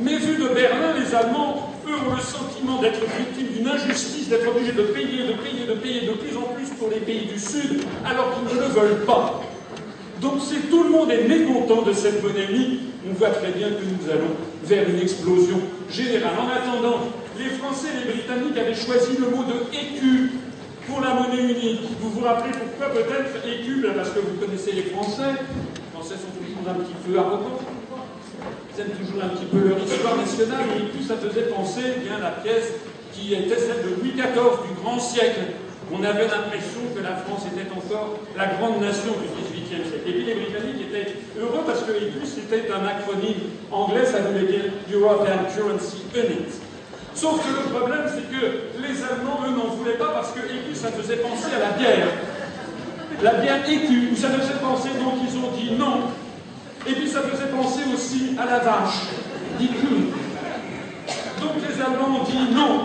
Mais 0.00 0.18
vu 0.18 0.36
de 0.36 0.48
Berlin, 0.48 0.92
les 0.98 1.14
Allemands, 1.14 1.72
eux, 1.88 1.94
ont 1.94 2.14
le 2.14 2.20
sentiment 2.20 2.80
d'être 2.80 3.00
victimes 3.00 3.56
d'une 3.56 3.68
injustice, 3.68 4.28
d'être 4.28 4.46
obligés 4.48 4.72
de 4.72 4.82
payer, 4.82 5.26
de 5.26 5.32
payer, 5.32 5.66
de 5.66 5.74
payer 5.74 6.06
de 6.06 6.12
plus 6.12 6.36
en 6.36 6.52
plus 6.54 6.68
pour 6.78 6.90
les 6.90 7.00
pays 7.00 7.26
du 7.26 7.38
Sud, 7.38 7.82
alors 8.04 8.34
qu'ils 8.34 8.56
ne 8.56 8.60
le 8.60 8.68
veulent 8.68 9.04
pas. 9.06 9.40
Donc 10.20 10.40
si 10.40 10.68
tout 10.68 10.82
le 10.82 10.90
monde 10.90 11.10
est 11.10 11.26
mécontent 11.26 11.82
de 11.82 11.92
cette 11.92 12.22
monnaie 12.22 12.46
unique, 12.50 12.80
on 13.08 13.14
voit 13.14 13.30
très 13.30 13.52
bien 13.52 13.68
que 13.68 13.84
nous 13.84 14.10
allons 14.10 14.34
vers 14.64 14.88
une 14.88 15.00
explosion 15.00 15.60
générale. 15.90 16.32
En 16.40 16.48
attendant, 16.48 17.00
les 17.38 17.50
Français 17.50 17.88
et 17.94 18.06
les 18.06 18.12
Britanniques 18.12 18.58
avaient 18.58 18.74
choisi 18.74 19.16
le 19.18 19.30
mot 19.30 19.44
de 19.44 19.72
écu 19.72 20.32
pour 20.86 21.00
la 21.00 21.14
monnaie 21.14 21.42
unique. 21.42 21.82
Vous 22.00 22.10
vous 22.10 22.24
rappelez 22.24 22.52
pourquoi 22.52 22.92
peut-être 22.94 23.46
écu? 23.46 23.84
Parce 23.96 24.10
que 24.10 24.20
vous 24.20 24.36
connaissez 24.40 24.72
les 24.72 24.82
Français. 24.82 25.40
Les 25.40 25.90
Français 25.92 26.16
sont 26.16 26.32
toujours 26.36 26.68
un 26.68 26.74
petit 26.84 26.96
peu 27.06 27.18
arrogants 27.18 27.75
aiment 28.80 28.96
toujours 28.98 29.22
un 29.24 29.28
petit 29.32 29.46
peu 29.46 29.68
leur 29.68 29.78
histoire 29.78 30.16
nationale, 30.16 30.68
et 30.76 30.88
puis 30.92 31.04
ça 31.04 31.16
faisait 31.16 31.48
penser 31.48 32.04
bien 32.04 32.18
la 32.20 32.30
pièce 32.42 32.72
qui 33.12 33.34
était 33.34 33.58
celle 33.58 33.80
de 33.82 33.96
Louis 33.96 34.12
XIV 34.12 34.68
du 34.68 34.72
grand 34.82 34.98
siècle. 35.00 35.56
On 35.92 36.02
avait 36.02 36.26
l'impression 36.26 36.82
que 36.94 37.00
la 37.00 37.14
France 37.14 37.46
était 37.46 37.70
encore 37.70 38.18
la 38.36 38.46
grande 38.58 38.80
nation 38.80 39.14
du 39.16 39.30
XVIIIe 39.32 39.86
siècle. 39.86 40.04
Et 40.06 40.12
puis 40.12 40.24
les 40.24 40.34
Britanniques 40.34 40.82
étaient 40.90 41.14
heureux 41.38 41.62
parce 41.64 41.82
que 41.84 41.92
ECU 41.92 42.26
c'était 42.26 42.66
un 42.72 42.84
acronyme 42.84 43.54
anglais, 43.70 44.04
ça 44.04 44.18
voulait 44.20 44.50
dire 44.50 44.66
European 44.92 45.46
Currency 45.54 46.02
Unit. 46.14 46.52
Sauf 47.14 47.40
que 47.40 47.48
le 47.48 47.72
problème, 47.72 48.04
c'est 48.12 48.28
que 48.28 48.76
les 48.76 49.00
Allemands, 49.00 49.40
eux, 49.46 49.56
n'en 49.56 49.72
voulaient 49.72 49.96
pas 49.96 50.12
parce 50.12 50.32
que 50.32 50.40
ECU, 50.40 50.74
ça 50.74 50.88
faisait 50.92 51.16
penser 51.16 51.48
à 51.54 51.60
la 51.60 51.72
bière. 51.78 52.08
La 53.22 53.34
bière 53.40 53.64
ECU, 53.64 54.14
ça 54.16 54.28
faisait 54.28 54.60
penser, 54.60 54.90
donc 55.00 55.14
ils 55.24 55.38
ont 55.38 55.50
dit 55.56 55.72
non, 55.78 56.12
et 56.88 56.92
puis 56.92 57.08
ça 57.08 57.22
faisait 57.22 57.50
penser 57.50 57.82
aussi 57.92 58.36
à 58.38 58.46
la 58.46 58.58
vache, 58.58 59.10
dit. 59.58 59.70
Donc 61.40 61.52
les 61.68 61.82
Allemands 61.82 62.20
ont 62.20 62.24
dit 62.24 62.54
non. 62.54 62.84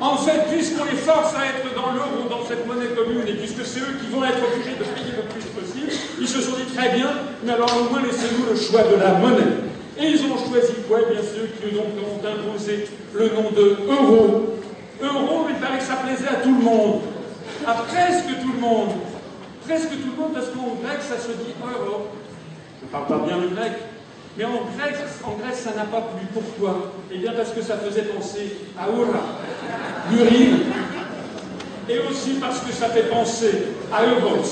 En 0.00 0.16
fait, 0.16 0.50
puisqu'on 0.50 0.84
les 0.84 0.96
force 0.96 1.34
à 1.34 1.46
être 1.46 1.74
dans 1.74 1.92
l'euro, 1.92 2.28
dans 2.28 2.44
cette 2.46 2.66
monnaie 2.66 2.88
commune, 2.96 3.22
et 3.28 3.34
puisque 3.34 3.64
c'est 3.64 3.80
eux 3.80 3.96
qui 4.00 4.10
vont 4.12 4.24
être 4.24 4.42
obligés 4.42 4.76
de 4.76 4.84
payer 4.84 5.14
le 5.16 5.22
plus 5.22 5.48
possible, 5.48 5.92
ils 6.20 6.28
se 6.28 6.40
sont 6.40 6.56
dit 6.56 6.74
très 6.74 6.90
bien, 6.94 7.10
mais 7.44 7.52
alors 7.52 7.70
au 7.80 7.90
moins 7.90 8.02
laissez-nous 8.02 8.50
le 8.50 8.56
choix 8.56 8.82
de 8.82 8.96
la 9.00 9.14
monnaie. 9.14 9.64
Et 9.96 10.08
ils 10.08 10.20
ont 10.24 10.36
choisi 10.36 10.74
quoi 10.88 10.98
Bien 11.10 11.22
sûr, 11.22 11.46
qui 11.56 11.74
donc 11.74 11.94
ont 12.02 12.18
imposé 12.26 12.88
le 13.14 13.28
nom 13.28 13.50
de 13.52 13.78
euro. 13.88 14.56
Euro, 15.00 15.46
il 15.48 15.56
paraît 15.56 15.78
que 15.78 15.84
ça 15.84 15.96
plaisait 15.96 16.28
à 16.28 16.42
tout 16.42 16.54
le 16.54 16.64
monde. 16.64 17.00
À 17.66 17.74
presque 17.74 18.26
tout 18.42 18.52
le 18.52 18.60
monde. 18.60 18.90
Presque 19.66 19.90
tout 19.90 20.10
le 20.16 20.20
monde, 20.20 20.32
parce 20.34 20.48
qu'en 20.48 20.74
grec, 20.82 20.98
ça 21.00 21.16
se 21.16 21.28
dit 21.28 21.54
euro. 21.62 22.08
Ne 22.84 22.88
parle 22.90 23.06
pas 23.06 23.26
bien 23.26 23.38
le 23.38 23.48
grec, 23.48 23.72
mais 24.36 24.44
en 24.44 24.50
grec, 24.76 24.94
en 25.24 25.32
Grèce, 25.38 25.60
ça 25.60 25.74
n'a 25.74 25.84
pas 25.84 26.02
plu. 26.02 26.26
Pourquoi? 26.32 26.92
Eh 27.10 27.18
bien 27.18 27.32
parce 27.32 27.50
que 27.50 27.62
ça 27.62 27.76
faisait 27.78 28.02
penser 28.02 28.56
à 28.78 28.88
Ura, 28.88 29.20
l'urine, 30.10 30.58
et 31.88 31.98
aussi 32.10 32.34
parce 32.40 32.60
que 32.60 32.72
ça 32.72 32.88
fait 32.88 33.08
penser 33.08 33.68
à 33.92 34.04
Euros, 34.04 34.42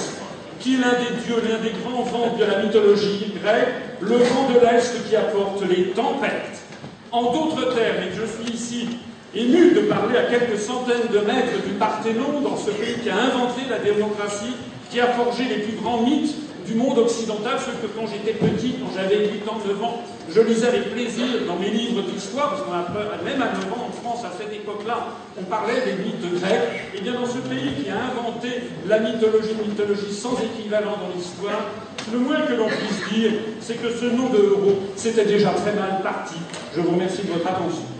qui 0.61 0.75
est 0.75 0.79
l'un 0.79 0.92
des 0.92 1.23
dieux, 1.25 1.42
l'un 1.49 1.59
des 1.59 1.75
grands 1.83 2.03
vents 2.03 2.37
de 2.38 2.45
la 2.45 2.62
mythologie 2.62 3.35
grecque, 3.42 3.68
le 4.01 4.16
vent 4.16 4.49
de 4.49 4.61
l'Est 4.61 5.09
qui 5.09 5.16
apporte 5.16 5.62
les 5.68 5.90
tempêtes. 5.90 6.62
En 7.11 7.33
d'autres 7.33 7.75
termes, 7.75 8.03
et 8.03 8.12
je 8.14 8.25
suis 8.25 8.55
ici 8.55 8.88
ému 9.35 9.73
de 9.73 9.81
parler 9.81 10.16
à 10.16 10.25
quelques 10.25 10.59
centaines 10.59 11.09
de 11.12 11.18
mètres 11.18 11.62
du 11.66 11.75
Parthénon, 11.75 12.40
dans 12.42 12.57
ce 12.57 12.71
pays 12.71 12.95
qui 13.03 13.11
a 13.11 13.16
inventé 13.16 13.62
la 13.68 13.79
démocratie, 13.79 14.57
qui 14.90 15.01
a 15.01 15.09
forgé 15.09 15.45
les 15.45 15.62
plus 15.62 15.77
grands 15.77 16.03
mythes 16.03 16.35
du 16.66 16.75
monde 16.75 16.98
occidental, 16.98 17.59
ce 17.59 17.70
que 17.85 17.90
quand 17.92 18.07
j'étais 18.07 18.33
petit, 18.33 18.77
quand 18.81 18.90
j'avais 18.94 19.29
8 19.29 19.48
ans, 19.48 19.59
9 19.66 19.85
ans, 19.85 20.03
je 20.35 20.40
lisais 20.40 20.68
avec 20.68 20.92
plaisir 20.92 21.27
dans 21.46 21.57
mes 21.57 21.70
livres 21.70 22.03
d'histoire, 22.03 22.51
parce 22.51 22.62
qu'on 22.62 22.72
a 22.72 23.22
même 23.25 23.42
à 23.42 23.53
9 23.55 23.72
ans 23.72 23.88
en 23.88 23.92
France, 23.92 24.25
à 24.25 24.33
cette 24.37 24.53
époque-là, 24.53 25.09
on 25.38 25.44
parlait 25.44 25.83
des 25.85 26.03
mythes 26.03 26.40
grecs. 26.40 26.94
Et 26.94 27.01
bien 27.01 27.14
dans 27.14 27.27
ce 27.27 27.38
pays 27.38 27.83
qui 27.83 27.90
a 27.90 27.96
inventé 28.11 28.48
la 28.87 28.98
mythologie, 29.01 29.51
une 29.53 29.70
mythologie 29.70 30.12
sans 30.12 30.35
équivalent 30.40 30.96
dans 31.01 31.14
l'histoire, 31.14 31.70
le 32.12 32.18
moins 32.18 32.40
que 32.46 32.55
l'on 32.55 32.68
puisse 32.68 33.12
dire, 33.12 33.33
c'est 33.61 33.81
que 33.81 33.90
ce 33.90 34.07
nom 34.07 34.29
de 34.29 34.38
héros, 34.38 34.79
c'était 34.96 35.25
déjà 35.25 35.51
très 35.51 35.72
mal 35.75 36.01
parti. 36.03 36.37
Je 36.75 36.81
vous 36.81 36.92
remercie 36.92 37.22
de 37.22 37.33
votre 37.33 37.46
attention. 37.46 37.91